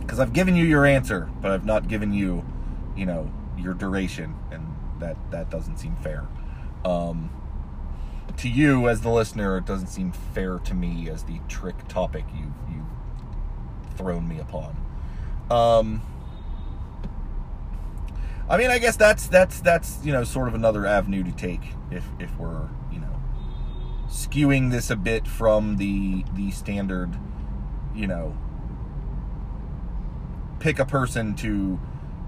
because 0.00 0.18
I've 0.18 0.32
given 0.32 0.56
you 0.56 0.64
your 0.64 0.86
answer, 0.86 1.28
but 1.42 1.50
I've 1.50 1.66
not 1.66 1.86
given 1.86 2.14
you, 2.14 2.44
you 2.96 3.04
know, 3.04 3.30
your 3.58 3.74
duration, 3.74 4.34
and 4.50 4.74
that 5.00 5.18
that 5.32 5.50
doesn't 5.50 5.76
seem 5.76 5.96
fair. 5.96 6.26
Um, 6.82 7.28
to 8.38 8.48
you 8.48 8.88
as 8.88 9.00
the 9.00 9.10
listener, 9.10 9.58
it 9.58 9.64
doesn't 9.64 9.88
seem 9.88 10.12
fair 10.12 10.58
to 10.60 10.74
me 10.74 11.08
as 11.08 11.24
the 11.24 11.40
trick 11.48 11.88
topic 11.88 12.24
you 12.34 12.52
you've 12.70 13.96
thrown 13.96 14.28
me 14.28 14.38
upon. 14.38 14.76
Um, 15.50 16.02
I 18.48 18.56
mean, 18.58 18.70
I 18.70 18.78
guess 18.78 18.96
that's 18.96 19.26
that's 19.26 19.60
that's 19.60 19.98
you 20.04 20.12
know 20.12 20.24
sort 20.24 20.48
of 20.48 20.54
another 20.54 20.86
avenue 20.86 21.24
to 21.24 21.32
take 21.32 21.62
if 21.90 22.04
if 22.18 22.36
we're 22.38 22.68
you 22.92 23.00
know 23.00 23.20
skewing 24.08 24.70
this 24.70 24.90
a 24.90 24.96
bit 24.96 25.26
from 25.26 25.76
the 25.76 26.24
the 26.34 26.50
standard, 26.50 27.16
you 27.94 28.06
know, 28.06 28.36
pick 30.60 30.78
a 30.78 30.84
person 30.84 31.34
to 31.36 31.78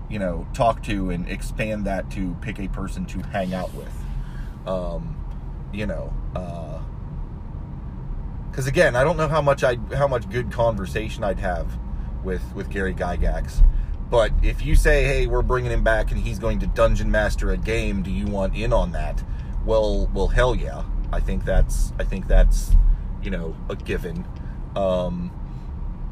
you 0.08 0.18
know, 0.18 0.46
talk 0.54 0.82
to 0.84 1.10
and 1.10 1.28
expand 1.28 1.84
that 1.84 2.10
to 2.12 2.34
pick 2.40 2.58
a 2.58 2.68
person 2.68 3.04
to 3.06 3.20
hang 3.20 3.52
out 3.54 3.72
with. 3.74 3.92
Um, 4.66 5.17
you 5.72 5.86
know, 5.86 6.12
because 8.58 8.66
again, 8.66 8.96
I 8.96 9.04
don't 9.04 9.16
know 9.16 9.28
how 9.28 9.40
much 9.40 9.62
I 9.62 9.76
how 9.94 10.08
much 10.08 10.28
good 10.28 10.50
conversation 10.50 11.22
I'd 11.22 11.38
have 11.38 11.78
with 12.24 12.42
with 12.56 12.70
Gary 12.70 12.92
Gygax. 12.92 13.64
But 14.10 14.32
if 14.42 14.64
you 14.64 14.74
say, 14.74 15.04
"Hey, 15.04 15.28
we're 15.28 15.42
bringing 15.42 15.70
him 15.70 15.84
back 15.84 16.10
and 16.10 16.20
he's 16.20 16.40
going 16.40 16.58
to 16.58 16.66
dungeon 16.66 17.08
master 17.08 17.52
a 17.52 17.56
game," 17.56 18.02
do 18.02 18.10
you 18.10 18.26
want 18.26 18.56
in 18.56 18.72
on 18.72 18.90
that? 18.92 19.22
Well, 19.64 20.10
well, 20.12 20.26
hell 20.26 20.56
yeah. 20.56 20.82
I 21.12 21.20
think 21.20 21.44
that's 21.44 21.92
I 22.00 22.04
think 22.04 22.26
that's 22.26 22.72
you 23.22 23.30
know 23.30 23.56
a 23.68 23.76
given. 23.76 24.26
Um, 24.74 25.30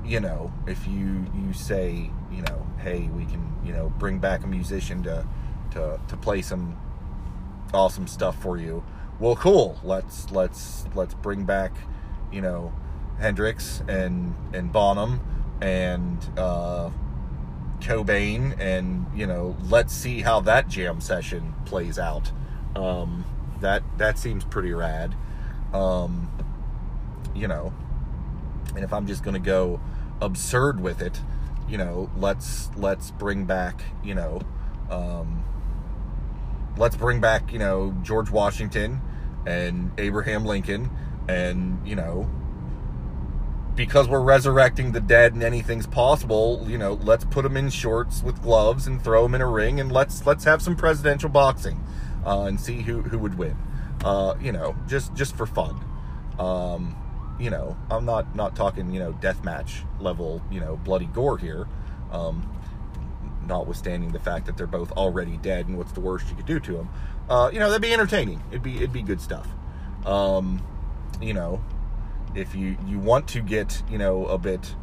you 0.04 0.20
know, 0.20 0.52
if 0.68 0.86
you 0.86 1.26
you 1.34 1.52
say, 1.52 2.10
you 2.30 2.42
know, 2.42 2.66
hey, 2.78 3.08
we 3.08 3.24
can 3.24 3.56
you 3.64 3.72
know 3.72 3.88
bring 3.98 4.20
back 4.20 4.44
a 4.44 4.46
musician 4.46 5.02
to 5.02 5.26
to 5.72 6.00
to 6.06 6.16
play 6.16 6.42
some 6.42 6.78
awesome 7.74 8.06
stuff 8.06 8.40
for 8.40 8.56
you. 8.56 8.84
Well, 9.18 9.36
cool. 9.36 9.78
Let's 9.82 10.30
let's 10.30 10.84
let's 10.94 11.14
bring 11.14 11.44
back 11.44 11.72
you 12.30 12.42
know 12.42 12.72
Hendrix 13.18 13.82
and 13.88 14.34
and 14.52 14.72
Bonham 14.72 15.20
and 15.60 16.18
uh, 16.38 16.90
Cobain, 17.80 18.58
and 18.58 19.06
you 19.14 19.26
know, 19.26 19.56
let's 19.68 19.94
see 19.94 20.20
how 20.20 20.40
that 20.40 20.68
jam 20.68 21.00
session 21.00 21.54
plays 21.64 21.98
out. 21.98 22.30
Um, 22.74 23.24
that 23.60 23.82
that 23.96 24.18
seems 24.18 24.44
pretty 24.44 24.72
rad. 24.72 25.14
Um, 25.72 26.30
you 27.34 27.48
know, 27.48 27.72
and 28.74 28.84
if 28.84 28.92
I'm 28.92 29.06
just 29.06 29.22
gonna 29.22 29.38
go 29.38 29.80
absurd 30.20 30.80
with 30.80 31.00
it, 31.00 31.20
you 31.68 31.78
know, 31.78 32.10
let's 32.16 32.70
let's 32.76 33.10
bring 33.12 33.44
back, 33.44 33.80
you 34.04 34.14
know, 34.14 34.42
um, 34.90 35.44
let's 36.76 36.96
bring 36.96 37.20
back, 37.20 37.52
you 37.52 37.58
know, 37.58 37.94
George 38.02 38.30
Washington 38.30 39.00
and 39.46 39.92
Abraham 39.98 40.44
Lincoln, 40.44 40.90
and 41.28 41.86
you 41.86 41.96
know, 41.96 42.28
because 43.74 44.08
we're 44.08 44.20
resurrecting 44.20 44.92
the 44.92 45.00
dead 45.00 45.34
and 45.34 45.42
anything's 45.42 45.86
possible, 45.86 46.64
you 46.66 46.78
know, 46.78 46.94
let's 46.94 47.24
put 47.24 47.42
them 47.42 47.56
in 47.56 47.70
shorts 47.70 48.22
with 48.22 48.42
gloves 48.42 48.86
and 48.86 49.02
throw 49.02 49.22
them 49.22 49.34
in 49.34 49.40
a 49.40 49.48
ring 49.48 49.78
and 49.80 49.92
let's 49.92 50.26
let's 50.26 50.44
have 50.44 50.60
some 50.60 50.74
presidential 50.74 51.28
boxing 51.28 51.82
uh, 52.24 52.42
and 52.42 52.60
see 52.60 52.82
who 52.82 53.02
who 53.02 53.18
would 53.18 53.38
win. 53.38 53.56
Uh, 54.04 54.34
you 54.40 54.52
know, 54.52 54.74
just 54.86 55.14
just 55.14 55.36
for 55.36 55.46
fun. 55.46 55.82
Um, 56.38 56.96
you 57.38 57.50
know, 57.50 57.76
I'm 57.90 58.04
not 58.04 58.34
not 58.34 58.56
talking 58.56 58.90
you 58.90 58.98
know 58.98 59.12
death 59.12 59.44
match 59.44 59.82
level 60.00 60.42
you 60.50 60.60
know 60.60 60.76
bloody 60.76 61.06
gore 61.06 61.38
here. 61.38 61.66
Um, 62.10 62.52
notwithstanding 63.46 64.10
the 64.10 64.18
fact 64.18 64.46
that 64.46 64.56
they're 64.56 64.66
both 64.66 64.90
already 64.92 65.36
dead 65.38 65.68
and 65.68 65.78
what's 65.78 65.92
the 65.92 66.00
worst 66.00 66.28
you 66.28 66.34
could 66.34 66.46
do 66.46 66.58
to 66.60 66.72
them. 66.72 66.88
Uh, 67.28 67.50
you 67.52 67.58
know, 67.58 67.68
that'd 67.68 67.82
be 67.82 67.92
entertaining. 67.92 68.42
It'd 68.50 68.62
be 68.62 68.76
it'd 68.76 68.92
be 68.92 69.02
good 69.02 69.20
stuff. 69.20 69.48
Um, 70.04 70.64
you 71.20 71.34
know, 71.34 71.62
if 72.34 72.54
you 72.54 72.76
you 72.86 72.98
want 72.98 73.28
to 73.28 73.40
get 73.40 73.82
you 73.90 73.98
know 73.98 74.26
a 74.26 74.38
bit 74.38 74.74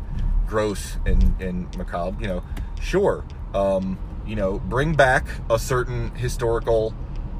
gross 0.45 0.97
and 1.06 1.39
and 1.41 1.75
macabre, 1.77 2.21
you 2.21 2.27
know, 2.27 2.43
sure, 2.82 3.23
um, 3.53 3.97
you 4.25 4.36
know, 4.36 4.60
bring 4.60 4.93
back 4.93 5.25
a 5.49 5.58
certain 5.58 6.13
historical, 6.15 6.93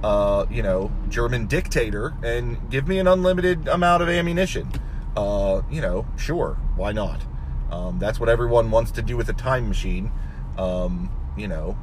uh, 0.04 0.46
you 0.50 0.64
know, 0.64 0.92
German 1.10 1.48
dictator 1.48 2.14
and 2.24 2.70
give 2.70 2.88
me 2.88 3.00
an 3.00 3.08
unlimited 3.08 3.68
amount 3.68 4.04
of 4.04 4.10
ammunition. 4.10 4.72
Uh, 5.16 5.62
you 5.70 5.82
know, 5.82 6.08
sure, 6.18 6.58
why 6.76 6.92
not? 6.92 7.26
Um, 7.72 8.00
that's 8.00 8.20
what 8.20 8.30
everyone 8.30 8.72
wants 8.72 8.92
to 8.92 9.02
do 9.02 9.18
with 9.18 9.30
a 9.30 9.34
time 9.34 9.68
machine. 9.68 10.12
Um, 10.58 11.12
you 11.38 11.48
know, 11.48 11.78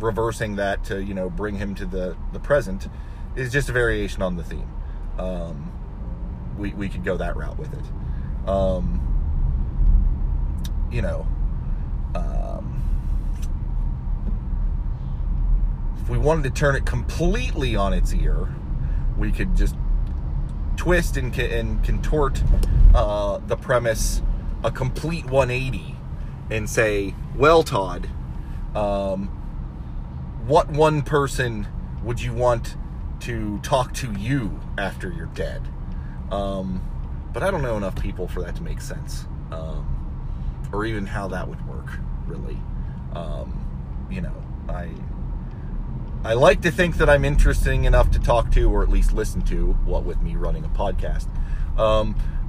reversing 0.00 0.56
that 0.56 0.84
to 0.84 1.02
you 1.02 1.14
know 1.14 1.30
bring 1.30 1.56
him 1.56 1.74
to 1.74 1.86
the 1.86 2.16
the 2.32 2.40
present 2.40 2.88
is 3.36 3.52
just 3.52 3.68
a 3.68 3.72
variation 3.72 4.22
on 4.22 4.36
the 4.36 4.44
theme. 4.44 4.68
Um, 5.18 5.72
we, 6.56 6.72
we 6.74 6.88
could 6.88 7.04
go 7.04 7.16
that 7.16 7.36
route 7.36 7.58
with 7.58 7.72
it. 7.72 8.48
Um, 8.48 9.00
you 10.90 11.02
know, 11.02 11.26
um, 12.14 12.82
if 16.00 16.08
we 16.08 16.18
wanted 16.18 16.44
to 16.44 16.50
turn 16.50 16.76
it 16.76 16.86
completely 16.86 17.74
on 17.74 17.92
its 17.92 18.14
ear, 18.14 18.54
we 19.18 19.32
could 19.32 19.56
just 19.56 19.74
twist 20.76 21.16
and, 21.16 21.36
and 21.38 21.82
contort 21.82 22.42
uh, 22.94 23.38
the 23.46 23.56
premise 23.56 24.22
a 24.62 24.70
complete 24.70 25.26
180 25.26 25.94
and 26.50 26.68
say, 26.68 27.14
well, 27.36 27.62
Todd, 27.62 28.08
um, 28.74 29.30
what 30.46 30.68
one 30.70 31.02
person 31.02 31.66
would 32.02 32.20
you 32.20 32.32
want 32.32 32.76
to 33.20 33.58
talk 33.60 33.94
to 33.94 34.12
you 34.12 34.60
after 34.76 35.10
you're 35.10 35.26
dead? 35.26 35.62
Um, 36.30 36.82
but 37.32 37.42
I 37.42 37.50
don't 37.50 37.62
know 37.62 37.76
enough 37.76 38.00
people 38.00 38.28
for 38.28 38.42
that 38.42 38.54
to 38.56 38.62
make 38.62 38.80
sense, 38.80 39.26
um, 39.50 40.68
or 40.72 40.84
even 40.84 41.06
how 41.06 41.28
that 41.28 41.48
would 41.48 41.66
work. 41.66 41.98
Really, 42.26 42.58
um, 43.14 44.06
you 44.10 44.20
know, 44.20 44.34
I 44.68 44.90
I 46.24 46.34
like 46.34 46.62
to 46.62 46.70
think 46.70 46.96
that 46.96 47.10
I'm 47.10 47.24
interesting 47.24 47.84
enough 47.84 48.10
to 48.12 48.18
talk 48.18 48.50
to, 48.52 48.70
or 48.70 48.82
at 48.82 48.88
least 48.88 49.12
listen 49.12 49.42
to, 49.42 49.72
what 49.84 50.04
with 50.04 50.22
me 50.22 50.36
running 50.36 50.64
a 50.64 50.68
podcast. 50.68 51.28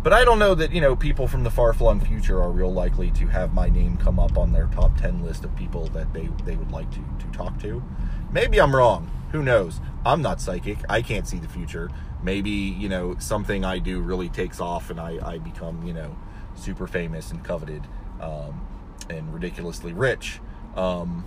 But 0.05 0.13
I 0.13 0.23
don't 0.23 0.39
know 0.39 0.55
that 0.55 0.71
you 0.71 0.79
know 0.79 0.95
people 0.95 1.27
from 1.27 1.43
the 1.43 1.51
far-flung 1.51 1.99
future 1.99 2.41
are 2.41 2.51
real 2.51 2.71
likely 2.71 3.11
to 3.11 3.27
have 3.27 3.53
my 3.53 3.67
name 3.67 3.97
come 3.97 4.19
up 4.19 4.37
on 4.37 4.53
their 4.53 4.67
top 4.67 4.95
ten 4.97 5.21
list 5.21 5.43
of 5.43 5.53
people 5.57 5.87
that 5.87 6.13
they 6.13 6.29
they 6.45 6.55
would 6.55 6.71
like 6.71 6.89
to 6.91 6.99
to 7.19 7.37
talk 7.37 7.59
to. 7.61 7.83
Maybe 8.31 8.61
I'm 8.61 8.73
wrong. 8.73 9.11
Who 9.33 9.43
knows? 9.43 9.81
I'm 10.05 10.21
not 10.21 10.39
psychic. 10.39 10.77
I 10.87 11.01
can't 11.01 11.27
see 11.27 11.39
the 11.39 11.49
future 11.49 11.89
maybe 12.25 12.49
you 12.49 12.89
know 12.89 13.15
something 13.19 13.63
I 13.63 13.77
do 13.79 14.01
really 14.01 14.29
takes 14.29 14.59
off 14.59 14.89
and 14.89 14.99
I, 14.99 15.19
I 15.25 15.37
become 15.37 15.85
you 15.85 15.93
know 15.93 16.17
super 16.55 16.87
famous 16.87 17.31
and 17.31 17.43
coveted 17.43 17.83
um, 18.19 18.65
and 19.09 19.33
ridiculously 19.33 19.93
rich. 19.93 20.39
Um, 20.75 21.25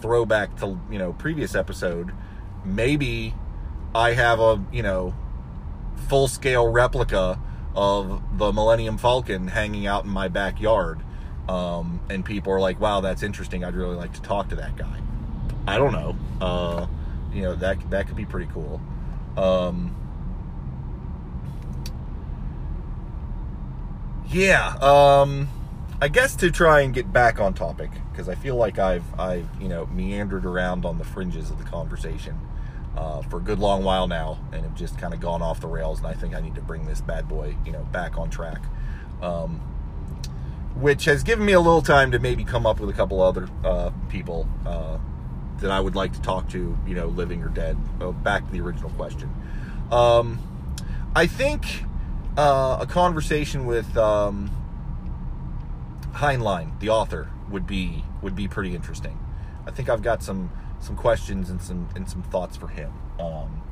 throwback 0.00 0.56
to 0.60 0.80
you 0.90 0.98
know 0.98 1.12
previous 1.12 1.54
episode, 1.54 2.12
maybe 2.64 3.34
I 3.94 4.14
have 4.14 4.40
a 4.40 4.64
you 4.72 4.82
know 4.82 5.14
full 6.08 6.26
scale 6.26 6.68
replica 6.68 7.38
of 7.74 8.38
the 8.38 8.52
Millennium 8.52 8.98
Falcon 8.98 9.48
hanging 9.48 9.86
out 9.86 10.04
in 10.04 10.10
my 10.10 10.28
backyard. 10.28 11.00
Um, 11.48 12.00
and 12.08 12.24
people 12.24 12.52
are 12.52 12.60
like, 12.60 12.80
"Wow, 12.80 13.00
that's 13.00 13.22
interesting. 13.22 13.64
I'd 13.64 13.74
really 13.74 13.96
like 13.96 14.14
to 14.14 14.22
talk 14.22 14.48
to 14.48 14.56
that 14.56 14.76
guy." 14.76 15.00
I 15.66 15.76
don't 15.76 15.92
know. 15.92 16.16
Uh, 16.40 16.86
you 17.32 17.42
know 17.42 17.54
that 17.56 17.90
that 17.90 18.06
could 18.06 18.16
be 18.16 18.24
pretty 18.24 18.50
cool. 18.52 18.80
Um, 19.36 19.94
yeah, 24.28 24.76
um, 24.80 25.48
I 26.00 26.08
guess 26.08 26.34
to 26.36 26.50
try 26.50 26.80
and 26.80 26.94
get 26.94 27.12
back 27.12 27.40
on 27.40 27.54
topic 27.54 27.90
because 28.10 28.28
I 28.28 28.34
feel 28.34 28.56
like 28.56 28.78
I've 28.78 29.04
I've 29.18 29.48
you 29.60 29.68
know 29.68 29.86
meandered 29.86 30.46
around 30.46 30.86
on 30.86 30.98
the 30.98 31.04
fringes 31.04 31.50
of 31.50 31.58
the 31.58 31.64
conversation 31.64 32.38
uh, 32.96 33.22
for 33.22 33.38
a 33.38 33.40
good 33.40 33.58
long 33.58 33.84
while 33.84 34.06
now 34.06 34.38
and 34.52 34.62
have 34.62 34.74
just 34.74 34.98
kind 34.98 35.14
of 35.14 35.20
gone 35.20 35.42
off 35.42 35.60
the 35.60 35.66
rails. 35.66 35.98
And 35.98 36.06
I 36.06 36.14
think 36.14 36.34
I 36.34 36.40
need 36.40 36.54
to 36.54 36.60
bring 36.60 36.86
this 36.86 37.00
bad 37.00 37.28
boy 37.28 37.56
you 37.64 37.72
know 37.72 37.82
back 37.92 38.18
on 38.18 38.30
track, 38.30 38.62
um, 39.22 39.60
which 40.76 41.04
has 41.06 41.22
given 41.22 41.44
me 41.44 41.52
a 41.52 41.60
little 41.60 41.82
time 41.82 42.10
to 42.12 42.18
maybe 42.18 42.44
come 42.44 42.66
up 42.66 42.80
with 42.80 42.90
a 42.90 42.92
couple 42.92 43.20
other 43.20 43.48
uh, 43.64 43.90
people 44.08 44.48
uh, 44.66 44.98
that 45.58 45.70
I 45.70 45.80
would 45.80 45.94
like 45.94 46.12
to 46.12 46.22
talk 46.22 46.48
to, 46.50 46.78
you 46.86 46.94
know, 46.94 47.06
living 47.06 47.42
or 47.42 47.48
dead. 47.48 47.76
Uh, 48.00 48.10
back 48.12 48.46
to 48.46 48.52
the 48.52 48.60
original 48.60 48.90
question. 48.90 49.32
Um, 49.90 50.38
I 51.14 51.26
think 51.26 51.84
uh, 52.36 52.78
a 52.80 52.86
conversation 52.86 53.66
with 53.66 53.96
um, 53.96 54.50
Heinlein, 56.14 56.78
the 56.80 56.88
author, 56.88 57.30
would 57.50 57.66
be 57.66 58.04
would 58.22 58.34
be 58.34 58.48
pretty 58.48 58.74
interesting. 58.74 59.18
I 59.66 59.70
think 59.70 59.88
I've 59.88 60.02
got 60.02 60.22
some 60.22 60.50
some 60.84 60.96
questions 60.96 61.50
and 61.50 61.60
some 61.60 61.88
and 61.96 62.08
some 62.08 62.22
thoughts 62.22 62.56
for 62.56 62.68
him. 62.68 62.92
Um, 63.18 63.62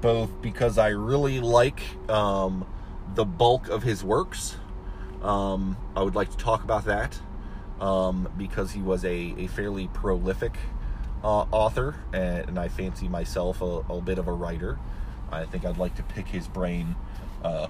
both 0.00 0.42
because 0.42 0.76
I 0.76 0.88
really 0.88 1.40
like 1.40 1.80
um, 2.10 2.66
the 3.14 3.24
bulk 3.24 3.68
of 3.68 3.82
his 3.82 4.04
works. 4.04 4.56
Um, 5.22 5.78
I 5.96 6.02
would 6.02 6.14
like 6.14 6.30
to 6.30 6.36
talk 6.36 6.62
about 6.62 6.84
that 6.84 7.18
um, 7.80 8.28
because 8.36 8.72
he 8.72 8.82
was 8.82 9.04
a, 9.04 9.34
a 9.38 9.46
fairly 9.46 9.88
prolific 9.88 10.58
uh, 11.22 11.46
author, 11.50 11.96
and, 12.12 12.50
and, 12.50 12.58
I 12.58 12.68
fancy 12.68 13.08
myself 13.08 13.62
a, 13.62 13.64
a, 13.64 14.02
bit 14.02 14.18
of 14.18 14.28
a 14.28 14.32
writer. 14.32 14.78
I 15.32 15.46
think 15.46 15.64
I'd 15.64 15.78
like 15.78 15.94
to 15.94 16.02
pick 16.02 16.26
his 16.28 16.46
brain 16.46 16.96
uh, 17.42 17.68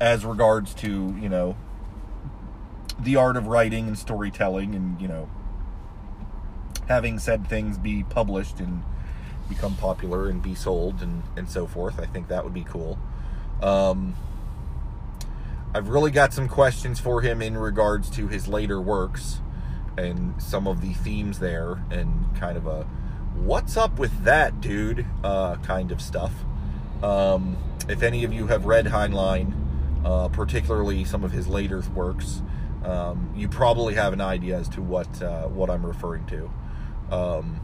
as 0.00 0.24
regards 0.24 0.72
to 0.76 1.14
you 1.20 1.28
know 1.28 1.56
the 2.98 3.16
art 3.16 3.36
of 3.36 3.46
writing 3.46 3.86
and 3.88 3.98
storytelling 3.98 4.74
and 4.74 4.98
you 4.98 5.08
know 5.08 5.28
having 6.90 7.18
said 7.18 7.46
things 7.46 7.78
be 7.78 8.02
published 8.02 8.60
and 8.60 8.82
become 9.48 9.74
popular 9.76 10.28
and 10.28 10.42
be 10.42 10.54
sold 10.54 11.00
and 11.00 11.22
and 11.36 11.48
so 11.48 11.66
forth 11.66 11.98
i 11.98 12.06
think 12.06 12.28
that 12.28 12.44
would 12.44 12.54
be 12.54 12.64
cool 12.64 12.98
um, 13.62 14.14
i've 15.74 15.88
really 15.88 16.10
got 16.10 16.32
some 16.32 16.48
questions 16.48 17.00
for 17.00 17.22
him 17.22 17.40
in 17.40 17.56
regards 17.56 18.10
to 18.10 18.28
his 18.28 18.46
later 18.46 18.80
works 18.80 19.40
and 19.96 20.40
some 20.42 20.66
of 20.66 20.80
the 20.80 20.94
themes 20.94 21.38
there, 21.38 21.82
and 21.90 22.24
kind 22.36 22.56
of 22.56 22.66
a 22.66 22.84
what's 23.34 23.76
up 23.76 23.98
with 23.98 24.24
that, 24.24 24.60
dude, 24.60 25.06
uh, 25.22 25.56
kind 25.56 25.92
of 25.92 26.00
stuff. 26.00 26.32
Um, 27.02 27.56
if 27.88 28.02
any 28.02 28.24
of 28.24 28.32
you 28.32 28.46
have 28.48 28.66
read 28.66 28.86
Heinlein, 28.86 29.54
uh, 30.04 30.28
particularly 30.28 31.04
some 31.04 31.24
of 31.24 31.32
his 31.32 31.48
later 31.48 31.82
works, 31.94 32.42
um, 32.84 33.32
you 33.36 33.48
probably 33.48 33.94
have 33.94 34.12
an 34.12 34.20
idea 34.20 34.58
as 34.58 34.68
to 34.70 34.82
what 34.82 35.22
uh, 35.22 35.44
what 35.48 35.70
I'm 35.70 35.84
referring 35.84 36.26
to. 36.26 36.50
Um, 37.10 37.60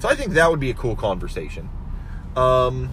so 0.00 0.08
I 0.08 0.14
think 0.14 0.32
that 0.32 0.50
would 0.50 0.60
be 0.60 0.70
a 0.70 0.74
cool 0.74 0.96
conversation. 0.96 1.68
Um, 2.36 2.90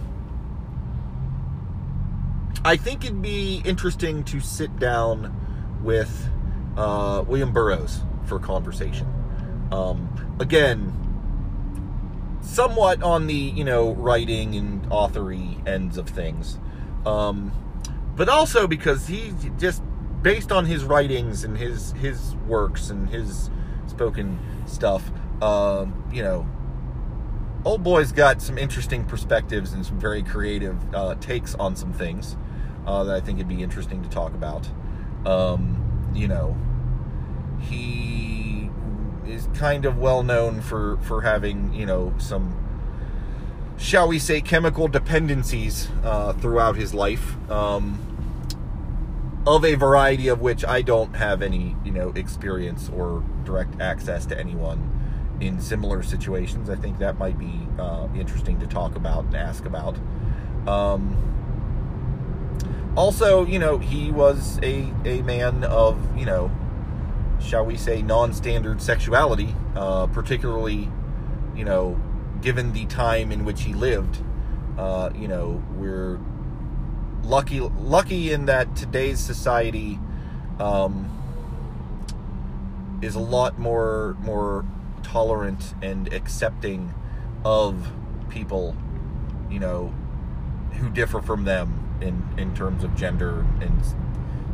I 2.64 2.76
think 2.76 3.04
it'd 3.04 3.22
be 3.22 3.62
interesting 3.64 4.24
to 4.24 4.40
sit 4.40 4.76
down 4.78 5.34
with 5.82 6.28
uh, 6.76 7.24
William 7.26 7.52
Burroughs 7.52 8.00
for 8.24 8.38
conversation. 8.38 9.06
Um, 9.70 10.36
again, 10.40 10.92
somewhat 12.40 13.02
on 13.02 13.26
the 13.26 13.34
you 13.34 13.64
know 13.64 13.92
writing 13.94 14.54
and 14.54 14.84
authory 14.90 15.66
ends 15.66 15.96
of 15.96 16.08
things, 16.08 16.58
um, 17.04 17.52
but 18.16 18.28
also 18.28 18.66
because 18.66 19.06
he 19.06 19.32
just 19.58 19.82
based 20.22 20.50
on 20.50 20.64
his 20.66 20.84
writings 20.84 21.44
and 21.44 21.56
his 21.56 21.92
his 21.92 22.34
works 22.46 22.90
and 22.90 23.08
his 23.10 23.50
spoken 23.86 24.38
stuff, 24.66 25.10
uh, 25.42 25.86
you 26.12 26.22
know, 26.22 26.46
old 27.64 27.82
boy's 27.82 28.12
got 28.12 28.40
some 28.40 28.56
interesting 28.56 29.04
perspectives 29.04 29.72
and 29.72 29.84
some 29.84 29.98
very 29.98 30.22
creative 30.22 30.76
uh, 30.94 31.14
takes 31.16 31.54
on 31.56 31.76
some 31.76 31.92
things 31.92 32.36
uh, 32.86 33.04
that 33.04 33.16
I 33.16 33.20
think 33.20 33.38
it'd 33.38 33.48
be 33.48 33.62
interesting 33.62 34.02
to 34.02 34.08
talk 34.08 34.34
about. 34.34 34.68
Um, 35.26 36.12
you 36.14 36.28
know, 36.28 36.56
he 37.60 38.70
is 39.26 39.48
kind 39.54 39.84
of 39.84 39.98
well 39.98 40.22
known 40.22 40.60
for 40.60 40.98
for 40.98 41.22
having 41.22 41.72
you 41.74 41.84
know 41.84 42.14
some 42.18 42.62
shall 43.76 44.08
we 44.08 44.18
say 44.18 44.40
chemical 44.40 44.88
dependencies 44.88 45.88
uh, 46.04 46.32
throughout 46.34 46.76
his 46.76 46.94
life 46.94 47.34
um, 47.50 47.98
of 49.46 49.64
a 49.64 49.74
variety 49.74 50.28
of 50.28 50.40
which 50.40 50.64
I 50.64 50.80
don't 50.82 51.14
have 51.16 51.42
any 51.42 51.76
you 51.84 51.90
know 51.90 52.10
experience 52.10 52.88
or 52.94 53.24
direct 53.44 53.80
access 53.80 54.26
to 54.26 54.38
anyone 54.38 54.95
in 55.40 55.60
similar 55.60 56.02
situations. 56.02 56.70
I 56.70 56.76
think 56.76 56.98
that 56.98 57.18
might 57.18 57.38
be 57.38 57.66
uh, 57.78 58.08
interesting 58.14 58.58
to 58.60 58.66
talk 58.66 58.96
about 58.96 59.24
and 59.26 59.36
ask 59.36 59.64
about. 59.66 59.96
Um, 60.66 61.22
also, 62.96 63.44
you 63.44 63.58
know, 63.58 63.78
he 63.78 64.10
was 64.10 64.58
a, 64.62 64.92
a 65.04 65.22
man 65.22 65.64
of, 65.64 65.98
you 66.18 66.24
know, 66.24 66.50
shall 67.40 67.64
we 67.64 67.76
say, 67.76 68.02
non 68.02 68.32
standard 68.32 68.80
sexuality, 68.80 69.54
uh, 69.74 70.06
particularly, 70.06 70.88
you 71.54 71.64
know, 71.64 72.00
given 72.40 72.72
the 72.72 72.86
time 72.86 73.30
in 73.30 73.44
which 73.44 73.62
he 73.62 73.74
lived. 73.74 74.18
Uh, 74.78 75.10
you 75.14 75.28
know, 75.28 75.62
we're 75.74 76.18
lucky 77.22 77.60
lucky 77.60 78.32
in 78.32 78.46
that 78.46 78.76
today's 78.76 79.18
society 79.18 79.98
um, 80.60 81.10
is 83.02 83.14
a 83.14 83.20
lot 83.20 83.58
more 83.58 84.16
more 84.20 84.64
tolerant 85.06 85.72
and 85.80 86.12
accepting 86.12 86.92
of 87.44 87.92
people, 88.28 88.76
you 89.48 89.60
know, 89.60 89.94
who 90.72 90.90
differ 90.90 91.22
from 91.22 91.44
them 91.44 91.98
in 92.00 92.28
in 92.36 92.54
terms 92.54 92.82
of 92.82 92.94
gender 92.96 93.46
and 93.60 93.80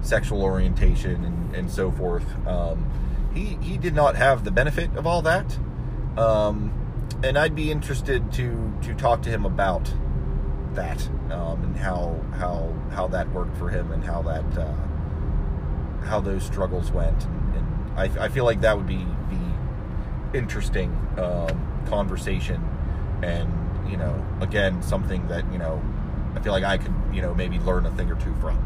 sexual 0.03 0.43
orientation 0.43 1.25
and, 1.25 1.57
and 1.57 1.71
so 1.71 1.91
forth. 1.91 2.27
Um, 2.47 2.87
he 3.35 3.57
he 3.63 3.79
did 3.79 3.95
not 3.95 4.15
have 4.15 4.45
the 4.45 4.51
benefit 4.51 4.95
of 4.95 5.07
all 5.07 5.23
that, 5.23 5.59
um, 6.19 6.71
and 7.25 7.39
I'd 7.39 7.55
be 7.55 7.71
interested 7.71 8.31
to 8.33 8.75
to 8.83 8.95
talk 8.95 9.23
to 9.23 9.31
him 9.31 9.47
about 9.47 9.91
that 10.75 11.09
um, 11.31 11.63
and 11.65 11.77
how 11.77 12.21
how 12.39 12.75
how 12.91 13.09
that 13.09 13.31
worked 13.33 13.57
for 13.57 13.71
him 13.71 13.91
and 13.91 14.05
how 14.05 14.21
that 14.23 14.59
uh, 14.59 14.75
how 16.05 16.21
those 16.21 16.45
struggles 16.45 16.93
went. 16.93 17.25
And, 17.25 17.57
and 17.57 17.99
I, 17.99 18.25
I 18.25 18.29
feel 18.29 18.45
like 18.45 18.61
that 18.61 18.77
would 18.77 18.87
be 18.87 19.07
interesting 20.35 20.91
um, 21.19 21.85
conversation, 21.89 22.63
and 23.23 23.51
you 23.91 23.97
know, 23.97 24.25
again, 24.41 24.83
something 24.83 25.29
that 25.29 25.51
you 25.53 25.59
know 25.59 25.83
I 26.35 26.41
feel 26.41 26.53
like 26.53 26.65
I 26.65 26.79
could, 26.79 26.95
you 27.13 27.23
know, 27.23 27.35
maybe 27.35 27.59
learn 27.59 27.87
a 27.87 27.91
thing 27.91 28.11
or 28.11 28.17
two 28.17 28.35
from 28.37 28.57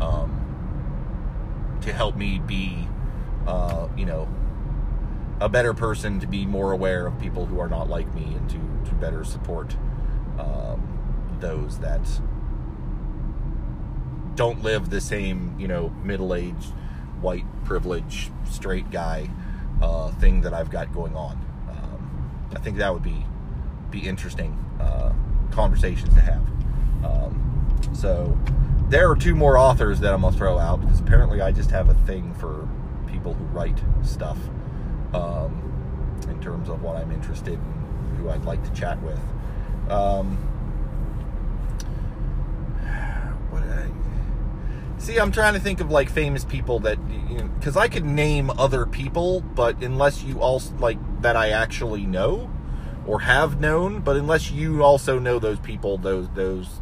um, 0.00 1.78
to 1.82 1.92
help 1.92 2.16
me 2.16 2.40
be, 2.40 2.88
uh, 3.46 3.88
you 3.96 4.04
know, 4.04 4.28
a 5.40 5.48
better 5.48 5.74
person, 5.74 6.20
to 6.20 6.26
be 6.26 6.46
more 6.46 6.72
aware 6.72 7.06
of 7.06 7.18
people 7.18 7.46
who 7.46 7.60
are 7.60 7.68
not 7.68 7.88
like 7.88 8.12
me, 8.14 8.34
and 8.34 8.48
to 8.50 8.90
to 8.90 8.94
better 8.96 9.24
support 9.24 9.76
um, 10.38 11.36
those 11.40 11.78
that 11.78 12.06
don't 14.34 14.62
live 14.64 14.90
the 14.90 15.00
same, 15.00 15.54
you 15.60 15.68
know, 15.68 15.90
middle-aged, 16.02 16.72
white, 17.20 17.44
privileged, 17.64 18.32
straight 18.44 18.90
guy 18.90 19.30
uh, 19.82 20.10
thing 20.12 20.40
that 20.42 20.54
I've 20.54 20.70
got 20.70 20.92
going 20.92 21.16
on. 21.16 21.32
Um, 21.68 22.50
I 22.54 22.58
think 22.60 22.78
that 22.78 22.92
would 22.92 23.02
be 23.02 23.24
be 23.90 24.08
interesting 24.08 24.52
uh, 24.80 25.12
conversations 25.52 26.14
to 26.14 26.20
have. 26.20 26.42
Um, 27.04 27.90
so 27.92 28.36
there 28.88 29.10
are 29.10 29.16
two 29.16 29.34
more 29.34 29.56
authors 29.56 30.00
that 30.00 30.12
I'm 30.12 30.22
gonna 30.22 30.36
throw 30.36 30.58
out 30.58 30.80
because 30.80 31.00
apparently 31.00 31.40
I 31.40 31.52
just 31.52 31.70
have 31.70 31.88
a 31.88 31.94
thing 32.06 32.34
for 32.34 32.68
people 33.06 33.34
who 33.34 33.44
write 33.46 33.80
stuff 34.02 34.38
um, 35.12 35.60
in 36.28 36.40
terms 36.40 36.68
of 36.68 36.82
what 36.82 36.96
I'm 36.96 37.10
interested 37.12 37.54
in, 37.54 38.16
who 38.16 38.30
I'd 38.30 38.44
like 38.44 38.62
to 38.64 38.70
chat 38.78 39.00
with. 39.02 39.20
Um, 39.90 40.36
what 43.50 43.62
see, 45.04 45.18
I'm 45.18 45.32
trying 45.32 45.54
to 45.54 45.60
think 45.60 45.80
of 45.80 45.90
like 45.90 46.08
famous 46.08 46.44
people 46.44 46.80
that 46.80 46.98
because 47.58 47.74
you 47.74 47.80
know, 47.80 47.80
I 47.80 47.88
could 47.88 48.04
name 48.04 48.50
other 48.50 48.86
people, 48.86 49.40
but 49.40 49.82
unless 49.82 50.22
you 50.22 50.40
also 50.40 50.74
like 50.76 50.98
that 51.22 51.36
I 51.36 51.50
actually 51.50 52.06
know 52.06 52.50
or 53.06 53.20
have 53.20 53.60
known, 53.60 54.00
but 54.00 54.16
unless 54.16 54.50
you 54.50 54.82
also 54.82 55.18
know 55.18 55.38
those 55.38 55.60
people, 55.60 55.98
those 55.98 56.28
those 56.30 56.80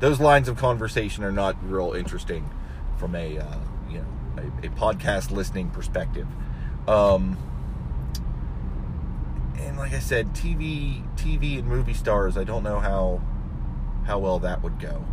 those 0.00 0.18
lines 0.18 0.48
of 0.48 0.56
conversation 0.56 1.24
are 1.24 1.32
not 1.32 1.56
real 1.62 1.92
interesting 1.92 2.48
from 2.96 3.14
a 3.14 3.38
uh, 3.38 3.58
you 3.90 3.98
know 3.98 4.06
a, 4.62 4.66
a, 4.66 4.70
podcast 4.70 5.30
listening 5.30 5.68
perspective. 5.70 6.26
Um, 6.86 7.36
and 9.58 9.76
like 9.76 9.92
I 9.92 9.98
said, 9.98 10.34
TV 10.34 11.04
TV 11.16 11.58
and 11.58 11.68
movie 11.68 11.94
stars, 11.94 12.38
I 12.38 12.44
don't 12.44 12.62
know 12.62 12.80
how 12.80 13.20
how 14.06 14.18
well 14.18 14.38
that 14.38 14.62
would 14.62 14.80
go. 14.80 15.04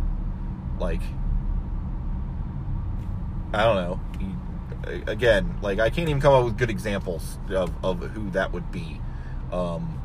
Like 0.78 1.02
I 3.56 3.64
don't 3.64 3.76
know. 3.76 5.02
Again, 5.06 5.58
like 5.62 5.80
I 5.80 5.90
can't 5.90 6.08
even 6.08 6.20
come 6.20 6.34
up 6.34 6.44
with 6.44 6.58
good 6.58 6.70
examples 6.70 7.38
of, 7.48 7.72
of 7.84 8.00
who 8.10 8.30
that 8.30 8.52
would 8.52 8.70
be. 8.70 9.00
Um, 9.50 9.96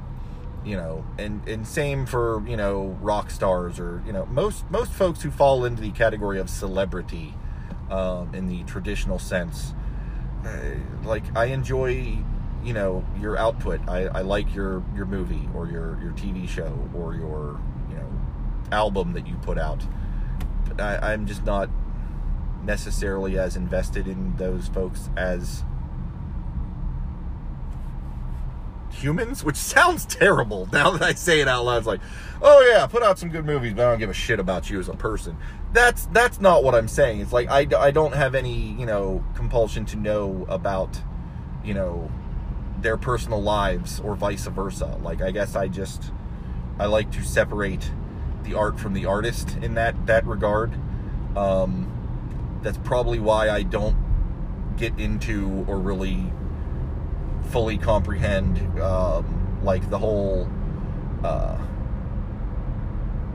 you 0.64 0.76
know 0.76 1.04
and 1.18 1.48
and 1.48 1.68
same 1.68 2.06
for 2.06 2.44
you 2.48 2.56
know 2.56 2.98
rock 3.02 3.32
stars 3.32 3.80
or 3.80 4.02
you 4.06 4.14
know 4.14 4.26
most 4.28 4.70
most 4.70 4.92
folks 4.92 5.22
who 5.22 5.32
fall 5.32 5.66
into 5.66 5.82
the 5.82 5.92
category 5.92 6.40
of 6.40 6.50
celebrity 6.50 7.34
um, 7.90 8.34
in 8.36 8.48
the 8.48 8.64
traditional 8.64 9.18
sense 9.18 9.74
uh, 10.46 10.60
like 11.04 11.24
i 11.36 11.46
enjoy 11.46 12.16
you 12.64 12.74
know 12.74 13.04
your 13.20 13.38
output 13.38 13.82
I, 13.88 14.06
I 14.06 14.22
like 14.22 14.54
your 14.54 14.84
your 14.96 15.06
movie 15.06 15.50
or 15.56 15.68
your 15.68 16.00
your 16.02 16.12
tv 16.12 16.48
show 16.48 16.78
or 16.94 17.16
your 17.16 17.60
you 17.90 17.96
know 17.96 18.10
album 18.72 19.14
that 19.14 19.28
you 19.28 19.36
put 19.38 19.58
out 19.58 19.84
but 20.68 20.80
I, 20.80 21.14
i'm 21.14 21.26
just 21.26 21.44
not 21.44 21.70
necessarily 22.64 23.38
as 23.38 23.56
invested 23.56 24.08
in 24.08 24.36
those 24.38 24.68
folks 24.68 25.10
as 25.18 25.64
humans, 28.92 29.44
which 29.44 29.56
sounds 29.58 30.06
terrible 30.06 30.70
now 30.72 30.92
that 30.92 31.02
I 31.02 31.14
say 31.14 31.42
it 31.42 31.48
out 31.48 31.66
loud. 31.66 31.78
It's 31.78 31.88
like, 31.88 32.02
oh 32.42 32.62
yeah, 32.72 32.86
put 32.88 33.04
out 33.04 33.20
some 33.20 33.30
good 33.30 33.46
movies, 33.46 33.74
but 33.74 33.86
I 33.86 33.92
don't 33.92 34.00
give 34.00 34.10
a 34.10 34.14
shit 34.14 34.40
about 34.40 34.70
you 34.70 34.80
as 34.80 34.90
a 34.90 34.94
person. 34.94 35.38
That's 35.74 36.06
that's 36.08 36.40
not 36.40 36.64
what 36.64 36.76
I'm 36.76 36.88
saying. 36.88 37.22
It's 37.22 37.34
like 37.34 37.50
I, 37.50 37.68
I 37.78 37.92
don't 37.92 38.14
have 38.14 38.36
any 38.36 38.74
you 38.74 38.86
know 38.86 39.24
compulsion 39.36 39.86
to 39.88 39.96
know 39.96 40.46
about 40.50 41.02
you 41.64 41.74
know 41.74 42.12
their 42.80 42.98
personal 42.98 43.42
lives 43.42 44.00
or 44.00 44.16
vice 44.16 44.46
versa. 44.48 44.98
Like 45.02 45.22
I 45.22 45.32
guess 45.32 45.56
I 45.56 45.68
just 45.68 46.12
I 46.80 46.86
like 46.86 47.12
to 47.12 47.24
separate 47.24 47.92
the 48.44 48.56
art 48.56 48.80
from 48.80 48.94
the 48.94 49.06
artist 49.06 49.58
in 49.62 49.76
that 49.76 50.08
that 50.08 50.26
regard. 50.26 50.74
Um, 51.36 52.01
that's 52.62 52.78
probably 52.80 53.20
why 53.20 53.50
I 53.50 53.64
don't 53.64 53.96
get 54.78 54.98
into 55.00 55.66
or 55.68 55.78
really 55.80 56.32
fully 57.50 57.78
comprehend 57.78 58.80
um, 58.80 59.60
like 59.64 59.90
the 59.90 59.98
whole 59.98 60.50
uh, 61.24 61.58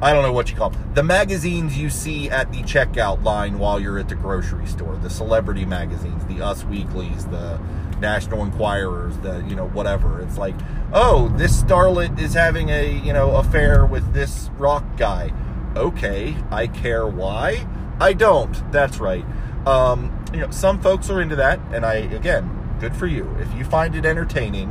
I 0.00 0.12
don't 0.12 0.22
know 0.22 0.32
what 0.32 0.50
you 0.50 0.56
call 0.56 0.70
them. 0.70 0.92
The 0.94 1.02
magazines 1.02 1.78
you 1.78 1.88
see 1.88 2.28
at 2.28 2.52
the 2.52 2.62
checkout 2.62 3.24
line 3.24 3.58
while 3.58 3.80
you're 3.80 3.98
at 3.98 4.10
the 4.10 4.14
grocery 4.14 4.66
store, 4.66 4.94
the 4.96 5.08
celebrity 5.08 5.64
magazines, 5.64 6.22
the 6.26 6.44
Us 6.44 6.64
Weeklies, 6.64 7.24
the 7.26 7.58
National 7.98 8.44
Enquirers, 8.44 9.16
the 9.18 9.42
you 9.48 9.56
know 9.56 9.68
whatever. 9.68 10.20
It's 10.20 10.36
like, 10.36 10.54
oh, 10.92 11.32
this 11.36 11.62
starlet 11.62 12.20
is 12.20 12.34
having 12.34 12.68
a 12.68 12.92
you 12.98 13.12
know 13.14 13.36
affair 13.36 13.86
with 13.86 14.12
this 14.12 14.50
rock 14.58 14.84
guy. 14.98 15.32
Okay, 15.76 16.36
I 16.50 16.66
care 16.66 17.06
why. 17.06 17.66
I 18.00 18.12
don't. 18.12 18.72
That's 18.72 18.98
right. 18.98 19.24
Um, 19.66 20.24
you 20.32 20.40
know, 20.40 20.50
some 20.50 20.80
folks 20.80 21.10
are 21.10 21.20
into 21.20 21.36
that, 21.36 21.60
and 21.72 21.84
I 21.84 21.94
again, 21.94 22.76
good 22.80 22.94
for 22.94 23.06
you. 23.06 23.34
If 23.40 23.52
you 23.54 23.64
find 23.64 23.94
it 23.94 24.04
entertaining, 24.04 24.70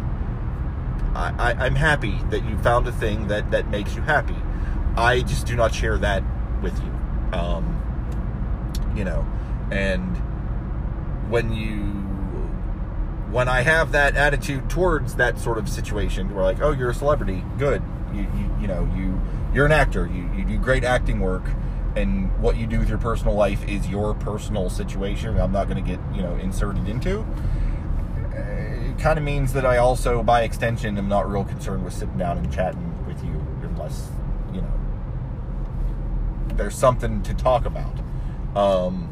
I, 1.15 1.33
I, 1.37 1.65
I'm 1.65 1.75
happy 1.75 2.19
that 2.29 2.45
you 2.45 2.57
found 2.59 2.87
a 2.87 2.91
thing 2.91 3.27
that 3.27 3.51
that 3.51 3.69
makes 3.69 3.95
you 3.95 4.01
happy. 4.01 4.35
I 4.95 5.21
just 5.21 5.45
do 5.45 5.55
not 5.55 5.73
share 5.73 5.97
that 5.97 6.23
with 6.61 6.77
you. 6.81 6.91
Um, 7.37 7.81
you 8.95 9.03
know, 9.03 9.27
and 9.71 10.15
when 11.29 11.53
you 11.53 12.05
when 13.31 13.49
I 13.49 13.61
have 13.61 13.91
that 13.91 14.15
attitude 14.15 14.69
towards 14.69 15.15
that 15.15 15.39
sort 15.39 15.57
of 15.57 15.67
situation, 15.67 16.33
we're 16.33 16.43
like, 16.43 16.61
oh, 16.61 16.71
you're 16.71 16.91
a 16.91 16.93
celebrity, 16.93 17.43
good. 17.57 17.83
You, 18.13 18.21
you, 18.21 18.55
you 18.61 18.67
know, 18.67 18.89
you 18.95 19.19
you're 19.53 19.65
an 19.65 19.71
actor. 19.71 20.05
You, 20.05 20.29
you 20.33 20.45
do 20.45 20.57
great 20.57 20.83
acting 20.83 21.19
work, 21.19 21.43
and 21.95 22.37
what 22.41 22.57
you 22.57 22.67
do 22.67 22.79
with 22.79 22.89
your 22.89 22.97
personal 22.97 23.35
life 23.35 23.67
is 23.67 23.87
your 23.87 24.13
personal 24.13 24.69
situation. 24.69 25.39
I'm 25.39 25.51
not 25.51 25.67
going 25.67 25.83
to 25.83 25.89
get 25.89 25.99
you 26.13 26.21
know 26.21 26.35
inserted 26.35 26.87
into. 26.87 27.25
It 28.33 28.99
kind 28.99 29.17
of 29.17 29.23
means 29.23 29.53
that 29.53 29.65
I 29.65 29.77
also, 29.77 30.23
by 30.23 30.43
extension, 30.43 30.97
am 30.97 31.07
not 31.07 31.29
real 31.29 31.43
concerned 31.43 31.83
with 31.83 31.93
sitting 31.93 32.17
down 32.17 32.37
and 32.37 32.51
chatting 32.51 33.05
with 33.05 33.23
you, 33.23 33.45
unless 33.63 34.09
you 34.53 34.61
know 34.61 34.73
there's 36.55 36.75
something 36.75 37.21
to 37.23 37.33
talk 37.33 37.65
about. 37.65 37.99
Um, 38.55 39.11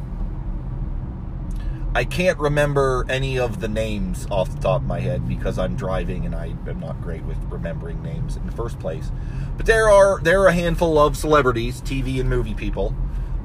I 1.96 2.04
can't 2.04 2.38
remember 2.40 3.06
any 3.08 3.38
of 3.38 3.60
the 3.60 3.68
names 3.68 4.26
off 4.28 4.52
the 4.52 4.60
top 4.60 4.80
of 4.80 4.86
my 4.86 4.98
head 4.98 5.28
because 5.28 5.60
I'm 5.60 5.76
driving 5.76 6.26
and 6.26 6.34
I 6.34 6.46
am 6.66 6.80
not 6.80 7.00
great 7.00 7.22
with 7.22 7.38
remembering 7.48 8.02
names 8.02 8.36
in 8.36 8.44
the 8.46 8.52
first 8.52 8.80
place. 8.80 9.12
But 9.56 9.66
there 9.66 9.88
are 9.88 10.20
there 10.20 10.42
are 10.42 10.48
a 10.48 10.52
handful 10.52 10.98
of 10.98 11.16
celebrities, 11.16 11.80
TV 11.82 12.18
and 12.18 12.28
movie 12.28 12.54
people, 12.54 12.96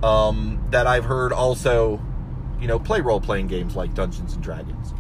um, 0.02 0.66
that 0.72 0.88
I've 0.88 1.06
heard 1.06 1.32
also, 1.32 2.02
you 2.60 2.68
know, 2.68 2.80
play 2.80 3.02
role 3.02 3.22
playing 3.22 3.48
games 3.48 3.76
like 3.76 3.94
Dungeons 3.94 4.34
and 4.34 4.42
Dragons. 4.42 4.96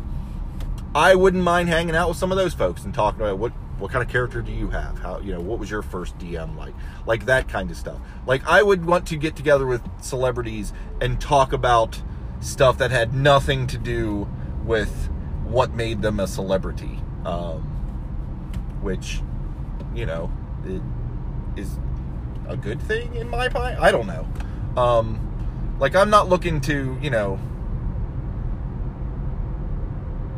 I 0.93 1.15
wouldn't 1.15 1.43
mind 1.43 1.69
hanging 1.69 1.95
out 1.95 2.09
with 2.09 2.17
some 2.17 2.31
of 2.31 2.37
those 2.37 2.53
folks 2.53 2.83
and 2.83 2.93
talking 2.93 3.21
about 3.21 3.39
what 3.39 3.51
what 3.79 3.91
kind 3.91 4.03
of 4.03 4.11
character 4.11 4.43
do 4.43 4.51
you 4.51 4.69
have? 4.69 4.99
How 4.99 5.19
you 5.21 5.33
know 5.33 5.41
what 5.41 5.57
was 5.57 5.71
your 5.71 5.81
first 5.81 6.15
DM 6.19 6.55
like? 6.55 6.75
Like 7.07 7.25
that 7.25 7.47
kind 7.47 7.71
of 7.71 7.77
stuff. 7.77 7.97
Like 8.27 8.45
I 8.45 8.61
would 8.61 8.85
want 8.85 9.07
to 9.07 9.15
get 9.15 9.35
together 9.35 9.65
with 9.65 9.81
celebrities 10.03 10.71
and 11.01 11.19
talk 11.19 11.51
about 11.51 11.99
stuff 12.39 12.77
that 12.77 12.91
had 12.91 13.13
nothing 13.13 13.67
to 13.67 13.77
do 13.77 14.27
with 14.63 15.09
what 15.45 15.73
made 15.73 16.01
them 16.01 16.19
a 16.19 16.27
celebrity, 16.27 16.99
um, 17.25 17.61
which 18.81 19.21
you 19.95 20.05
know 20.05 20.31
it 20.65 20.81
is 21.55 21.79
a 22.47 22.55
good 22.55 22.81
thing 22.81 23.15
in 23.15 23.29
my 23.29 23.49
mind. 23.49 23.77
I 23.79 23.91
don't 23.91 24.07
know. 24.07 24.27
Um, 24.81 25.77
like 25.79 25.95
I'm 25.95 26.09
not 26.09 26.29
looking 26.29 26.61
to 26.61 26.97
you 27.01 27.09
know 27.09 27.39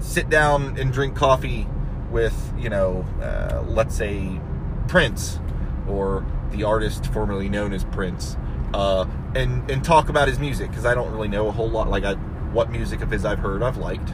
sit 0.02 0.30
down 0.30 0.78
and 0.78 0.92
drink 0.92 1.16
coffee 1.16 1.68
with, 2.12 2.54
you 2.58 2.70
know, 2.70 3.06
uh, 3.22 3.64
let's 3.68 3.96
say 3.96 4.40
Prince 4.88 5.40
or 5.88 6.26
the 6.52 6.64
artist 6.64 7.06
formerly 7.08 7.48
known 7.48 7.74
as 7.74 7.84
Prince, 7.86 8.36
uh, 8.74 9.06
and 9.36 9.70
and 9.70 9.84
talk 9.84 10.10
about 10.10 10.28
his 10.28 10.40
music 10.40 10.70
because 10.70 10.86
I 10.86 10.94
don't 10.94 11.12
really 11.12 11.28
know 11.28 11.48
a 11.48 11.52
whole 11.52 11.70
lot. 11.70 11.90
Like, 11.90 12.04
I, 12.04 12.14
what 12.54 12.70
music 12.70 13.02
of 13.02 13.12
his 13.12 13.26
I've 13.26 13.40
heard, 13.40 13.64
I've 13.64 13.78
liked. 13.78 14.14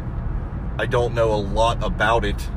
I 0.80 0.86
don't 0.86 1.14
know 1.14 1.34
a 1.34 1.36
lot 1.36 1.84
about 1.84 2.24
it, 2.24 2.50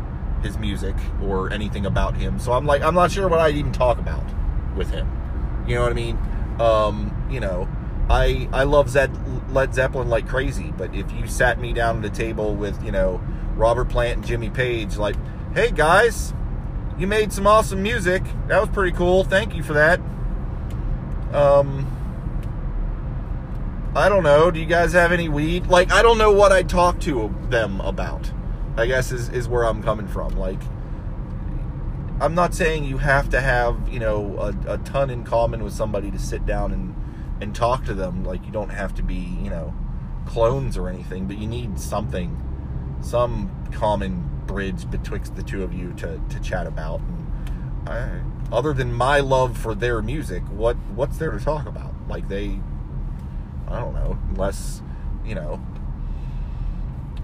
his 0.42 0.58
music 0.58 0.94
or 1.22 1.52
anything 1.52 1.86
about 1.86 2.16
him. 2.16 2.38
So 2.38 2.52
I'm 2.52 2.66
like, 2.66 2.82
I'm 2.82 2.94
not 2.94 3.10
sure 3.10 3.28
what 3.28 3.40
I'd 3.40 3.56
even 3.56 3.72
talk 3.72 3.98
about 3.98 4.24
with 4.76 4.90
him. 4.90 5.08
You 5.66 5.76
know 5.76 5.82
what 5.82 5.92
I 5.92 5.94
mean? 5.94 6.18
Um, 6.58 7.28
you 7.30 7.40
know, 7.40 7.68
I 8.10 8.48
I 8.52 8.64
love 8.64 8.90
Zed, 8.90 9.10
Led 9.52 9.74
Zeppelin 9.74 10.08
like 10.08 10.28
crazy, 10.28 10.72
but 10.76 10.94
if 10.94 11.10
you 11.12 11.26
sat 11.26 11.60
me 11.60 11.72
down 11.72 11.98
at 11.98 12.04
a 12.04 12.14
table 12.14 12.54
with 12.54 12.82
you 12.84 12.92
know 12.92 13.22
Robert 13.54 13.88
Plant 13.88 14.18
and 14.18 14.26
Jimmy 14.26 14.50
Page, 14.50 14.96
like, 14.96 15.16
hey 15.54 15.70
guys, 15.70 16.34
you 16.98 17.06
made 17.06 17.32
some 17.32 17.46
awesome 17.46 17.82
music. 17.82 18.22
That 18.48 18.60
was 18.60 18.68
pretty 18.70 18.96
cool. 18.96 19.24
Thank 19.24 19.54
you 19.54 19.62
for 19.62 19.74
that. 19.74 20.00
Um, 21.32 21.89
I 23.94 24.08
don't 24.08 24.22
know. 24.22 24.50
Do 24.50 24.60
you 24.60 24.66
guys 24.66 24.92
have 24.92 25.10
any 25.10 25.28
weed? 25.28 25.66
Like, 25.66 25.90
I 25.90 26.02
don't 26.02 26.18
know 26.18 26.30
what 26.30 26.52
I'd 26.52 26.68
talk 26.68 27.00
to 27.00 27.34
them 27.48 27.80
about. 27.80 28.30
I 28.76 28.86
guess 28.86 29.10
is 29.10 29.28
is 29.30 29.48
where 29.48 29.64
I'm 29.64 29.82
coming 29.82 30.06
from. 30.06 30.38
Like, 30.38 30.60
I'm 32.20 32.34
not 32.34 32.54
saying 32.54 32.84
you 32.84 32.98
have 32.98 33.28
to 33.30 33.40
have 33.40 33.88
you 33.88 33.98
know 33.98 34.38
a, 34.38 34.74
a 34.74 34.78
ton 34.78 35.10
in 35.10 35.24
common 35.24 35.64
with 35.64 35.72
somebody 35.72 36.10
to 36.12 36.18
sit 36.18 36.46
down 36.46 36.72
and 36.72 36.94
and 37.40 37.54
talk 37.54 37.84
to 37.86 37.94
them. 37.94 38.24
Like, 38.24 38.44
you 38.46 38.52
don't 38.52 38.70
have 38.70 38.94
to 38.94 39.02
be 39.02 39.36
you 39.42 39.50
know 39.50 39.74
clones 40.26 40.76
or 40.76 40.88
anything, 40.88 41.26
but 41.26 41.38
you 41.38 41.48
need 41.48 41.80
something 41.80 42.46
some 43.02 43.50
common 43.72 44.28
bridge 44.46 44.90
betwixt 44.90 45.36
the 45.36 45.42
two 45.42 45.62
of 45.62 45.72
you 45.72 45.92
to, 45.94 46.20
to 46.28 46.40
chat 46.40 46.66
about. 46.66 47.00
And 47.00 47.88
I, 47.88 48.20
other 48.52 48.72
than 48.72 48.92
my 48.92 49.20
love 49.20 49.56
for 49.56 49.74
their 49.74 50.02
music, 50.02 50.42
what 50.44 50.76
what's 50.94 51.18
there 51.18 51.30
to 51.30 51.44
talk 51.44 51.66
about? 51.66 51.94
Like 52.08 52.28
they, 52.28 52.60
I 53.70 53.80
don't 53.80 53.94
know, 53.94 54.18
unless 54.30 54.82
you 55.24 55.34
know. 55.34 55.60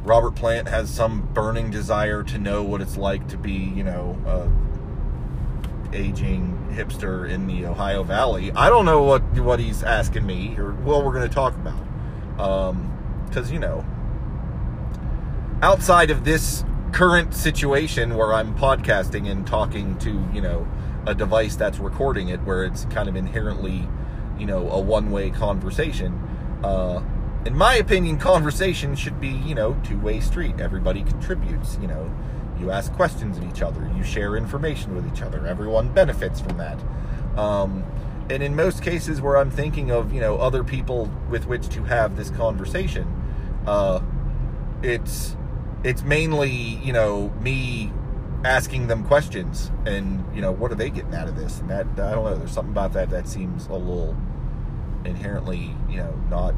Robert 0.05 0.37
Plant 0.37 0.69
has 0.69 0.89
some 0.89 1.29
burning 1.35 1.73
desire 1.73 2.23
to 2.23 2.39
know 2.39 2.63
what 2.63 2.81
it's 2.81 2.97
like 2.97 3.27
to 3.27 3.37
be, 3.37 3.51
you 3.51 3.83
know, 3.83 4.17
a 4.25 5.97
aging 5.97 6.69
hipster 6.73 7.29
in 7.29 7.49
the 7.49 7.67
Ohio 7.67 8.05
Valley. 8.05 8.53
I 8.53 8.69
don't 8.69 8.85
know 8.85 9.03
what 9.03 9.23
what 9.41 9.59
he's 9.59 9.83
asking 9.83 10.25
me 10.25 10.55
or 10.59 10.71
what 10.73 11.05
we're 11.05 11.13
going 11.13 11.29
to 11.29 11.35
talk 11.35 11.55
about, 11.57 12.39
um, 12.39 12.93
you 13.51 13.59
know 13.59 13.85
outside 15.63 16.11
of 16.11 16.25
this 16.25 16.65
current 16.93 17.35
situation 17.35 18.17
where 18.17 18.33
I'm 18.33 18.55
podcasting 18.55 19.31
and 19.31 19.47
talking 19.47 19.99
to, 19.99 20.11
you 20.33 20.41
know, 20.41 20.67
a 21.07 21.15
device 21.15 21.57
that's 21.57 21.79
recording 21.79 22.29
it, 22.29 22.41
where 22.43 22.65
it's 22.65 22.85
kind 22.87 23.09
of 23.09 23.17
inherently, 23.17 23.89
you 24.39 24.47
know, 24.47 24.69
a 24.71 24.81
one 24.81 25.11
way 25.11 25.31
conversation. 25.31 26.36
Uh, 26.63 27.03
in 27.45 27.57
my 27.57 27.75
opinion, 27.75 28.19
conversation 28.19 28.97
should 28.97 29.21
be, 29.21 29.29
you 29.29 29.55
know, 29.55 29.81
two 29.85 29.99
way 29.99 30.21
street. 30.21 30.61
Everybody 30.61 31.03
contributes, 31.03 31.79
you 31.81 31.87
know. 31.87 32.13
You 32.59 32.71
ask 32.71 32.93
questions 32.95 33.37
of 33.37 33.45
each 33.45 33.61
other, 33.61 33.91
you 33.95 34.03
share 34.03 34.35
information 34.35 34.97
with 34.97 35.07
each 35.13 35.21
other, 35.21 35.47
everyone 35.47 35.93
benefits 35.93 36.41
from 36.41 36.57
that. 36.57 36.83
Um, 37.39 37.85
and 38.31 38.43
in 38.43 38.57
most 38.57 38.83
cases 38.83 39.21
where 39.21 39.37
I'm 39.37 39.51
thinking 39.51 39.91
of, 39.91 40.13
you 40.13 40.21
know, 40.21 40.39
other 40.39 40.65
people 40.65 41.11
with 41.29 41.47
which 41.47 41.69
to 41.69 41.85
have 41.85 42.17
this 42.17 42.31
conversation, 42.31 43.07
uh, 43.67 44.01
it's 44.83 45.37
it's 45.85 46.03
mainly 46.03 46.51
you 46.51 46.93
know 46.93 47.29
me 47.41 47.93
asking 48.45 48.87
them 48.87 49.05
questions 49.05 49.71
and 49.87 50.25
you 50.35 50.41
know 50.41 50.53
what 50.53 50.71
are 50.71 50.75
they 50.75 50.91
getting 50.91 51.15
out 51.15 51.29
of 51.29 51.37
this 51.37 51.61
and 51.61 51.71
that 51.71 51.87
i 51.99 52.15
don't 52.15 52.25
know 52.25 52.35
there's 52.37 52.51
something 52.51 52.73
about 52.73 52.93
that 52.93 53.11
that 53.11 53.27
seems 53.27 53.67
a 53.67 53.73
little 53.73 54.17
inherently 55.07 55.75
you 55.89 55.99
know 55.99 56.15
not 56.31 56.55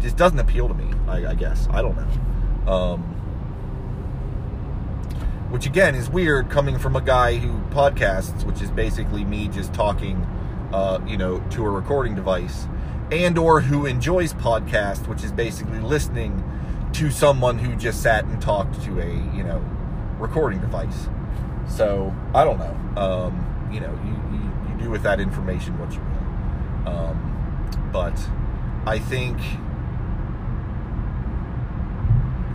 just 0.00 0.16
doesn't 0.16 0.38
appeal 0.38 0.68
to 0.68 0.74
me 0.74 0.90
i, 1.08 1.30
I 1.30 1.34
guess 1.34 1.68
i 1.70 1.82
don't 1.82 1.96
know 1.96 2.72
um, 2.72 3.02
which 5.50 5.66
again 5.66 5.94
is 5.94 6.08
weird 6.08 6.50
coming 6.50 6.78
from 6.78 6.96
a 6.96 7.00
guy 7.00 7.36
who 7.36 7.60
podcasts 7.74 8.44
which 8.44 8.62
is 8.62 8.70
basically 8.70 9.24
me 9.24 9.48
just 9.48 9.74
talking 9.74 10.16
uh, 10.72 11.00
you 11.06 11.16
know 11.16 11.40
to 11.50 11.64
a 11.64 11.68
recording 11.68 12.14
device 12.14 12.66
and 13.10 13.36
or 13.36 13.60
who 13.60 13.86
enjoys 13.86 14.32
podcast 14.34 15.08
which 15.08 15.24
is 15.24 15.32
basically 15.32 15.80
listening 15.80 16.44
to 16.92 17.10
someone 17.10 17.58
who 17.58 17.76
just 17.76 18.02
sat 18.02 18.24
and 18.24 18.40
talked 18.40 18.80
to 18.82 19.00
a 19.00 19.36
you 19.36 19.42
know 19.42 19.64
recording 20.20 20.60
device. 20.60 21.08
So 21.68 22.14
I 22.34 22.44
don't 22.44 22.58
know. 22.58 23.00
Um, 23.00 23.68
you 23.72 23.80
know, 23.80 23.92
you, 24.04 24.38
you, 24.38 24.72
you 24.72 24.84
do 24.84 24.90
with 24.90 25.02
that 25.02 25.18
information 25.20 25.78
what 25.78 25.92
you 25.92 26.00
will. 26.00 26.94
Um, 26.94 27.29
but 27.92 28.18
I 28.86 28.98
think 28.98 29.38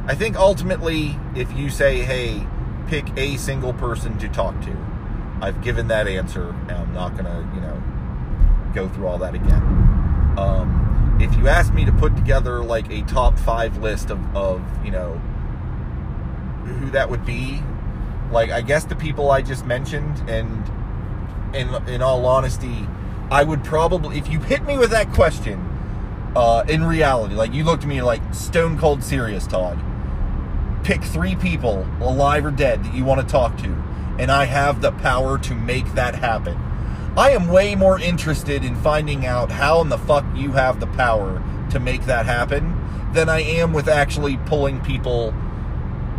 I 0.08 0.14
think 0.14 0.38
ultimately, 0.38 1.18
if 1.36 1.52
you 1.58 1.70
say, 1.70 2.04
"Hey, 2.04 2.46
pick 2.88 3.06
a 3.18 3.38
single 3.38 3.74
person 3.74 4.18
to 4.20 4.28
talk 4.28 4.60
to," 4.62 4.76
I've 5.42 5.62
given 5.62 5.88
that 5.88 6.08
answer, 6.08 6.50
and 6.68 6.72
I'm 6.72 6.94
not 6.94 7.18
gonna 7.18 7.50
you 7.56 7.62
know 7.62 7.82
go 8.74 8.88
through 8.90 9.08
all 9.08 9.18
that 9.20 9.34
again. 9.34 9.64
Um, 10.38 11.18
if 11.20 11.36
you 11.38 11.48
ask 11.48 11.74
me 11.74 11.86
to 11.86 11.92
put 11.94 12.16
together 12.16 12.64
like 12.64 12.90
a 12.92 13.02
top 13.04 13.40
five 13.40 13.78
list 13.78 14.10
of, 14.10 14.20
of 14.36 14.62
you 14.84 14.92
know 14.92 15.14
who 16.66 16.90
that 16.92 17.10
would 17.10 17.26
be 17.26 17.62
like 18.32 18.50
i 18.50 18.62
guess 18.62 18.86
the 18.86 18.96
people 18.96 19.32
i 19.32 19.42
just 19.42 19.66
mentioned 19.66 20.18
and 20.30 20.68
in 21.56 21.74
in 21.88 22.02
all 22.02 22.26
honesty 22.26 22.88
I 23.32 23.44
would 23.44 23.64
probably, 23.64 24.18
if 24.18 24.30
you 24.30 24.40
hit 24.40 24.64
me 24.64 24.78
with 24.78 24.92
that 24.92 25.12
question, 25.12 25.60
uh, 26.36 26.64
in 26.68 26.84
reality, 26.84 27.34
like 27.34 27.54
you 27.54 27.64
looked 27.64 27.84
at 27.84 27.90
me 27.90 28.02
like 28.02 28.22
stone 28.34 28.78
cold 28.78 29.04
serious, 29.04 29.48
Todd. 29.48 29.80
Pick 30.84 31.04
three 31.04 31.36
people, 31.36 31.88
alive 32.00 32.46
or 32.46 32.52
dead, 32.52 32.84
that 32.84 32.94
you 32.94 33.04
want 33.04 33.22
to 33.22 33.28
talk 33.28 33.58
to, 33.58 33.84
and 34.20 34.32
I 34.32 34.46
have 34.46 34.82
the 34.82 34.92
power 34.92 35.40
to 35.40 35.56
make 35.56 35.94
that 35.94 36.16
happen. 36.16 36.58
I 37.18 37.32
am 37.32 37.48
way 37.48 37.76
more 37.76 38.00
interested 38.00 38.64
in 38.64 38.76
finding 38.76 39.26
out 39.26 39.50
how 39.50 39.82
in 39.82 39.90
the 39.90 39.98
fuck 39.98 40.26
you 40.36 40.52
have 40.52 40.80
the 40.80 40.88
power 40.88 41.42
to 41.72 41.80
make 41.80 42.06
that 42.06 42.26
happen 42.26 42.78
than 43.14 43.30
I 43.30 43.40
am 43.40 43.72
with 43.74 43.88
actually 43.88 44.38
pulling 44.38 44.82
people 44.82 45.34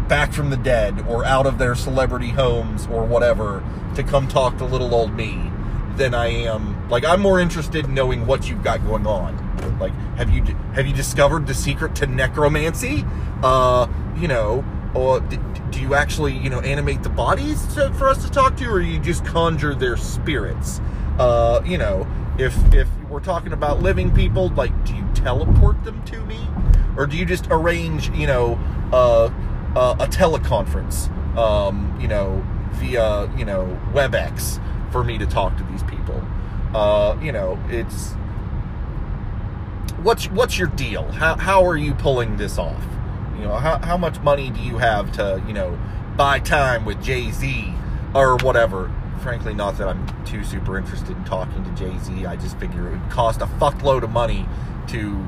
back 0.08 0.32
from 0.32 0.50
the 0.50 0.56
dead 0.56 1.04
or 1.06 1.24
out 1.24 1.46
of 1.46 1.58
their 1.58 1.74
celebrity 1.74 2.30
homes 2.30 2.86
or 2.86 3.04
whatever 3.04 3.62
to 3.94 4.02
come 4.02 4.26
talk 4.26 4.56
to 4.58 4.64
little 4.64 4.94
old 4.94 5.12
me 5.12 5.50
than 5.96 6.14
I 6.14 6.28
am 6.28 6.75
like 6.88 7.04
I'm 7.04 7.20
more 7.20 7.40
interested 7.40 7.86
in 7.86 7.94
knowing 7.94 8.26
what 8.26 8.48
you've 8.48 8.62
got 8.62 8.84
going 8.84 9.06
on. 9.06 9.78
Like 9.78 9.92
have 10.16 10.30
you 10.30 10.42
have 10.74 10.86
you 10.86 10.94
discovered 10.94 11.46
the 11.46 11.54
secret 11.54 11.94
to 11.96 12.06
necromancy? 12.06 13.04
Uh, 13.42 13.88
you 14.16 14.28
know, 14.28 14.64
or 14.94 15.20
do 15.20 15.80
you 15.80 15.94
actually, 15.94 16.36
you 16.36 16.48
know, 16.48 16.60
animate 16.60 17.02
the 17.02 17.08
bodies 17.08 17.66
to, 17.74 17.92
for 17.94 18.08
us 18.08 18.24
to 18.24 18.30
talk 18.30 18.56
to 18.56 18.66
or 18.66 18.80
you 18.80 18.98
just 18.98 19.24
conjure 19.24 19.74
their 19.74 19.96
spirits? 19.96 20.80
Uh, 21.18 21.60
you 21.64 21.78
know, 21.78 22.06
if 22.38 22.56
if 22.72 22.88
we're 23.08 23.20
talking 23.20 23.52
about 23.52 23.82
living 23.82 24.14
people, 24.14 24.48
like 24.50 24.84
do 24.84 24.94
you 24.94 25.06
teleport 25.14 25.82
them 25.84 26.02
to 26.04 26.24
me 26.26 26.38
or 26.96 27.06
do 27.06 27.16
you 27.16 27.26
just 27.26 27.46
arrange, 27.50 28.10
you 28.10 28.26
know, 28.26 28.58
uh, 28.92 29.30
uh, 29.76 29.96
a 30.00 30.06
teleconference, 30.06 31.10
um, 31.36 31.96
you 32.00 32.08
know, 32.08 32.44
via, 32.72 33.30
you 33.36 33.44
know, 33.44 33.78
WebEx 33.92 34.60
for 34.90 35.04
me 35.04 35.18
to 35.18 35.26
talk 35.26 35.56
to 35.56 35.64
these 35.64 35.82
people. 35.82 36.22
Uh, 36.76 37.18
you 37.22 37.32
know, 37.32 37.58
it's 37.70 38.12
what's 40.02 40.26
what's 40.26 40.58
your 40.58 40.68
deal? 40.68 41.10
How 41.12 41.34
how 41.36 41.64
are 41.64 41.76
you 41.78 41.94
pulling 41.94 42.36
this 42.36 42.58
off? 42.58 42.84
You 43.34 43.44
know, 43.44 43.54
how 43.54 43.78
how 43.78 43.96
much 43.96 44.20
money 44.20 44.50
do 44.50 44.60
you 44.60 44.76
have 44.76 45.10
to 45.12 45.42
you 45.46 45.54
know 45.54 45.78
buy 46.18 46.38
time 46.38 46.84
with 46.84 47.02
Jay 47.02 47.30
Z 47.30 47.72
or 48.14 48.36
whatever? 48.36 48.92
Frankly, 49.22 49.54
not 49.54 49.78
that 49.78 49.88
I'm 49.88 50.24
too 50.26 50.44
super 50.44 50.76
interested 50.76 51.16
in 51.16 51.24
talking 51.24 51.64
to 51.64 51.70
Jay 51.70 51.98
Z. 52.00 52.26
I 52.26 52.36
just 52.36 52.58
figure 52.58 52.88
it 52.88 52.90
would 52.90 53.10
cost 53.10 53.40
a 53.40 53.46
fuckload 53.46 54.02
of 54.02 54.10
money 54.10 54.46
to 54.88 55.26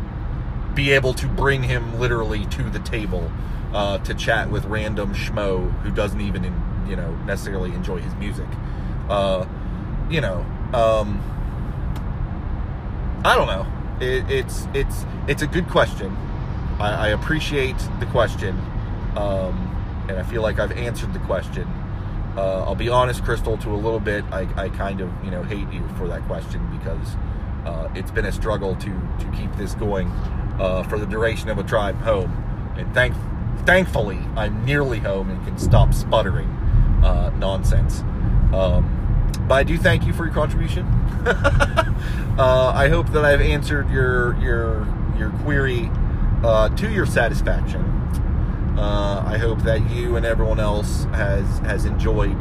be 0.74 0.92
able 0.92 1.14
to 1.14 1.26
bring 1.28 1.62
him 1.62 1.98
literally 1.98 2.44
to 2.44 2.64
the 2.64 2.80
table 2.80 3.32
uh, 3.72 3.96
to 4.00 4.12
chat 4.12 4.50
with 4.50 4.66
random 4.66 5.14
schmo 5.14 5.72
who 5.80 5.90
doesn't 5.92 6.20
even 6.20 6.44
you 6.86 6.94
know 6.94 7.10
necessarily 7.24 7.72
enjoy 7.72 8.00
his 8.00 8.14
music. 8.16 8.48
Uh, 9.08 9.46
you 10.10 10.20
know, 10.20 10.44
um, 10.74 11.22
I 13.24 13.34
don't 13.34 13.46
know. 13.46 13.66
It, 14.00 14.30
it's 14.30 14.68
it's 14.74 15.04
it's 15.26 15.42
a 15.42 15.46
good 15.46 15.68
question. 15.68 16.16
I, 16.78 17.06
I 17.06 17.08
appreciate 17.08 17.76
the 17.98 18.06
question, 18.06 18.56
um, 19.16 20.06
and 20.08 20.18
I 20.18 20.22
feel 20.22 20.42
like 20.42 20.58
I've 20.58 20.72
answered 20.72 21.12
the 21.12 21.18
question. 21.20 21.66
Uh, 22.36 22.64
I'll 22.64 22.76
be 22.76 22.88
honest, 22.88 23.24
Crystal, 23.24 23.58
to 23.58 23.70
a 23.70 23.76
little 23.76 23.98
bit. 23.98 24.24
I, 24.30 24.46
I 24.56 24.68
kind 24.68 25.00
of 25.00 25.10
you 25.24 25.30
know 25.30 25.42
hate 25.42 25.70
you 25.72 25.86
for 25.96 26.06
that 26.06 26.22
question 26.26 26.64
because 26.78 27.16
uh, 27.66 27.88
it's 27.94 28.12
been 28.12 28.26
a 28.26 28.32
struggle 28.32 28.76
to 28.76 28.90
to 28.90 29.32
keep 29.36 29.52
this 29.56 29.74
going 29.74 30.08
uh, 30.60 30.84
for 30.84 30.98
the 30.98 31.06
duration 31.06 31.48
of 31.48 31.58
a 31.58 31.64
drive 31.64 31.96
home, 31.96 32.30
and 32.76 32.92
thank 32.94 33.14
thankfully 33.66 34.20
I'm 34.36 34.64
nearly 34.64 35.00
home 35.00 35.30
and 35.30 35.44
can 35.44 35.58
stop 35.58 35.92
sputtering 35.92 36.48
uh, 37.02 37.30
nonsense. 37.30 38.00
Um, 38.54 38.97
but 39.48 39.54
I 39.54 39.62
do 39.62 39.78
thank 39.78 40.06
you 40.06 40.12
for 40.12 40.26
your 40.26 40.34
contribution. 40.34 40.84
uh, 41.26 42.72
I 42.74 42.88
hope 42.88 43.10
that 43.12 43.24
I've 43.24 43.40
answered 43.40 43.90
your 43.90 44.38
your 44.40 44.86
your 45.16 45.30
query 45.42 45.90
uh, 46.44 46.68
to 46.68 46.90
your 46.90 47.06
satisfaction. 47.06 47.82
Uh, 48.78 49.24
I 49.26 49.38
hope 49.38 49.60
that 49.62 49.90
you 49.90 50.16
and 50.16 50.26
everyone 50.26 50.60
else 50.60 51.04
has 51.12 51.58
has 51.60 51.86
enjoyed 51.86 52.36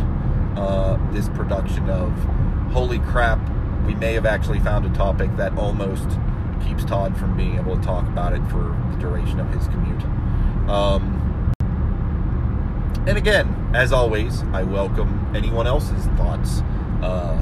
uh, 0.58 0.98
this 1.14 1.30
production 1.30 1.90
of 1.90 2.12
Holy 2.74 3.00
Crap. 3.00 3.40
We 3.86 3.96
may 3.96 4.14
have 4.14 4.26
actually 4.26 4.60
found 4.60 4.86
a 4.86 4.90
topic 4.90 5.36
that 5.38 5.58
almost 5.58 6.20
keeps 6.66 6.84
Todd 6.84 7.18
from 7.18 7.38
being 7.38 7.56
able 7.56 7.78
to 7.78 7.82
talk 7.82 8.06
about 8.08 8.34
it 8.34 8.42
for 8.50 8.78
the 8.92 8.98
duration 9.00 9.40
of 9.40 9.50
his 9.54 9.66
commute. 9.68 10.04
Um, 10.70 11.24
and 13.08 13.18
again, 13.18 13.72
as 13.74 13.94
always, 13.94 14.44
I 14.52 14.64
welcome 14.64 15.32
anyone 15.34 15.66
else's 15.66 16.06
thoughts 16.18 16.62
uh, 17.02 17.38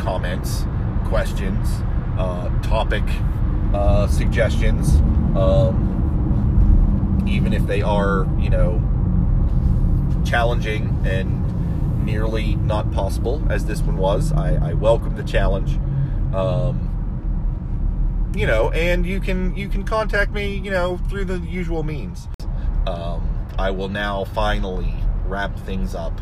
comments, 0.00 0.64
questions, 1.06 1.68
uh, 2.18 2.48
topic 2.62 3.04
uh, 3.74 4.06
suggestions, 4.06 4.96
um, 5.36 7.24
even 7.26 7.52
if 7.52 7.66
they 7.66 7.82
are, 7.82 8.26
you 8.38 8.50
know, 8.50 8.80
challenging 10.24 11.02
and 11.04 12.04
nearly 12.04 12.56
not 12.56 12.90
possible, 12.92 13.42
as 13.50 13.66
this 13.66 13.80
one 13.82 13.96
was. 13.96 14.32
I, 14.32 14.70
I 14.70 14.72
welcome 14.74 15.16
the 15.16 15.22
challenge. 15.22 15.78
Um, 16.34 16.86
you 18.34 18.46
know, 18.46 18.70
and 18.70 19.04
you 19.04 19.20
can 19.20 19.56
you 19.56 19.68
can 19.68 19.84
contact 19.84 20.32
me, 20.32 20.54
you 20.56 20.70
know, 20.70 20.98
through 21.08 21.24
the 21.24 21.38
usual 21.38 21.82
means. 21.82 22.28
Um, 22.86 23.28
I 23.58 23.70
will 23.70 23.88
now 23.88 24.24
finally 24.24 24.94
wrap 25.26 25.58
things 25.60 25.94
up 25.94 26.20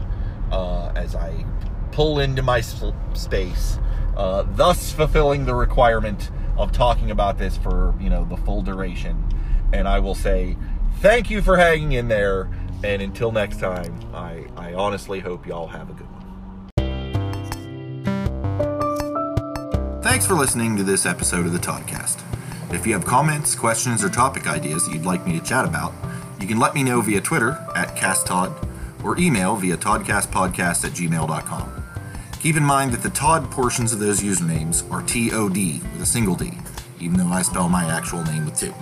uh, 0.50 0.92
as 0.94 1.14
I 1.14 1.44
pull 1.92 2.18
into 2.18 2.42
my 2.42 2.60
space, 2.60 3.78
uh, 4.16 4.44
thus 4.54 4.92
fulfilling 4.92 5.46
the 5.46 5.54
requirement 5.54 6.30
of 6.56 6.72
talking 6.72 7.10
about 7.10 7.38
this 7.38 7.56
for 7.56 7.94
you 8.00 8.10
know 8.10 8.24
the 8.24 8.36
full 8.36 8.62
duration. 8.62 9.24
And 9.72 9.86
I 9.86 9.98
will 10.00 10.14
say 10.14 10.56
thank 10.96 11.30
you 11.30 11.42
for 11.42 11.56
hanging 11.56 11.92
in 11.92 12.08
there. 12.08 12.50
And 12.84 13.02
until 13.02 13.32
next 13.32 13.58
time, 13.58 13.98
I, 14.14 14.46
I 14.56 14.72
honestly 14.72 15.18
hope 15.18 15.46
y'all 15.46 15.66
have 15.66 15.90
a 15.90 15.94
good 15.94 16.06
one. 16.06 16.18
Thanks 20.00 20.26
for 20.26 20.34
listening 20.34 20.76
to 20.76 20.84
this 20.84 21.04
episode 21.04 21.44
of 21.44 21.52
the 21.52 21.58
Toddcast. 21.58 22.22
If 22.72 22.86
you 22.86 22.92
have 22.92 23.04
comments, 23.04 23.54
questions, 23.54 24.04
or 24.04 24.08
topic 24.08 24.46
ideas 24.46 24.86
that 24.86 24.94
you'd 24.94 25.04
like 25.04 25.26
me 25.26 25.38
to 25.38 25.44
chat 25.44 25.64
about, 25.64 25.92
you 26.40 26.46
can 26.46 26.58
let 26.58 26.74
me 26.74 26.82
know 26.82 27.00
via 27.00 27.20
Twitter 27.20 27.52
at 27.74 27.96
CastTod 27.96 28.68
or 29.04 29.18
email 29.18 29.56
via 29.56 29.76
todcastpodcast 29.76 30.84
at 30.84 30.92
gmail.com. 30.92 31.77
Keep 32.40 32.54
in 32.54 32.62
mind 32.62 32.92
that 32.92 33.02
the 33.02 33.10
Todd 33.10 33.50
portions 33.50 33.92
of 33.92 33.98
those 33.98 34.20
usernames 34.20 34.88
are 34.92 35.02
T-O-D 35.02 35.80
with 35.92 36.02
a 36.02 36.06
single 36.06 36.36
D, 36.36 36.52
even 37.00 37.16
though 37.16 37.26
I 37.26 37.42
spell 37.42 37.68
my 37.68 37.84
actual 37.84 38.22
name 38.22 38.44
with 38.44 38.56
two. 38.56 38.72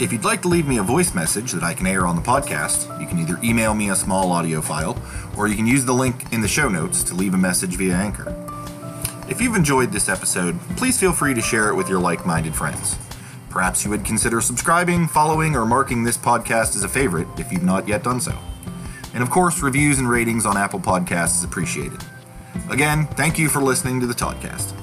If 0.00 0.12
you'd 0.12 0.24
like 0.24 0.42
to 0.42 0.48
leave 0.48 0.66
me 0.66 0.78
a 0.78 0.82
voice 0.82 1.14
message 1.14 1.52
that 1.52 1.62
I 1.62 1.72
can 1.72 1.86
air 1.86 2.04
on 2.04 2.16
the 2.16 2.22
podcast, 2.22 3.00
you 3.00 3.06
can 3.06 3.20
either 3.20 3.38
email 3.44 3.74
me 3.74 3.90
a 3.90 3.94
small 3.94 4.32
audio 4.32 4.60
file, 4.60 5.00
or 5.36 5.46
you 5.46 5.54
can 5.54 5.68
use 5.68 5.84
the 5.84 5.92
link 5.92 6.32
in 6.32 6.40
the 6.40 6.48
show 6.48 6.68
notes 6.68 7.04
to 7.04 7.14
leave 7.14 7.34
a 7.34 7.38
message 7.38 7.76
via 7.76 7.94
Anchor. 7.94 8.34
If 9.28 9.40
you've 9.40 9.54
enjoyed 9.54 9.92
this 9.92 10.08
episode, 10.08 10.58
please 10.76 10.98
feel 10.98 11.12
free 11.12 11.34
to 11.34 11.40
share 11.40 11.68
it 11.68 11.76
with 11.76 11.88
your 11.88 12.00
like 12.00 12.26
minded 12.26 12.56
friends. 12.56 12.98
Perhaps 13.50 13.84
you 13.84 13.90
would 13.90 14.04
consider 14.04 14.40
subscribing, 14.40 15.06
following, 15.06 15.54
or 15.54 15.64
marking 15.64 16.02
this 16.02 16.18
podcast 16.18 16.74
as 16.74 16.82
a 16.82 16.88
favorite 16.88 17.28
if 17.38 17.52
you've 17.52 17.62
not 17.62 17.86
yet 17.86 18.02
done 18.02 18.20
so. 18.20 18.36
And 19.14 19.22
of 19.22 19.30
course, 19.30 19.62
reviews 19.62 20.00
and 20.00 20.10
ratings 20.10 20.44
on 20.44 20.56
Apple 20.56 20.80
Podcasts 20.80 21.36
is 21.36 21.44
appreciated. 21.44 22.02
Again, 22.70 23.06
thank 23.06 23.38
you 23.38 23.48
for 23.48 23.62
listening 23.62 24.00
to 24.00 24.06
the 24.06 24.14
Toddcast. 24.14 24.81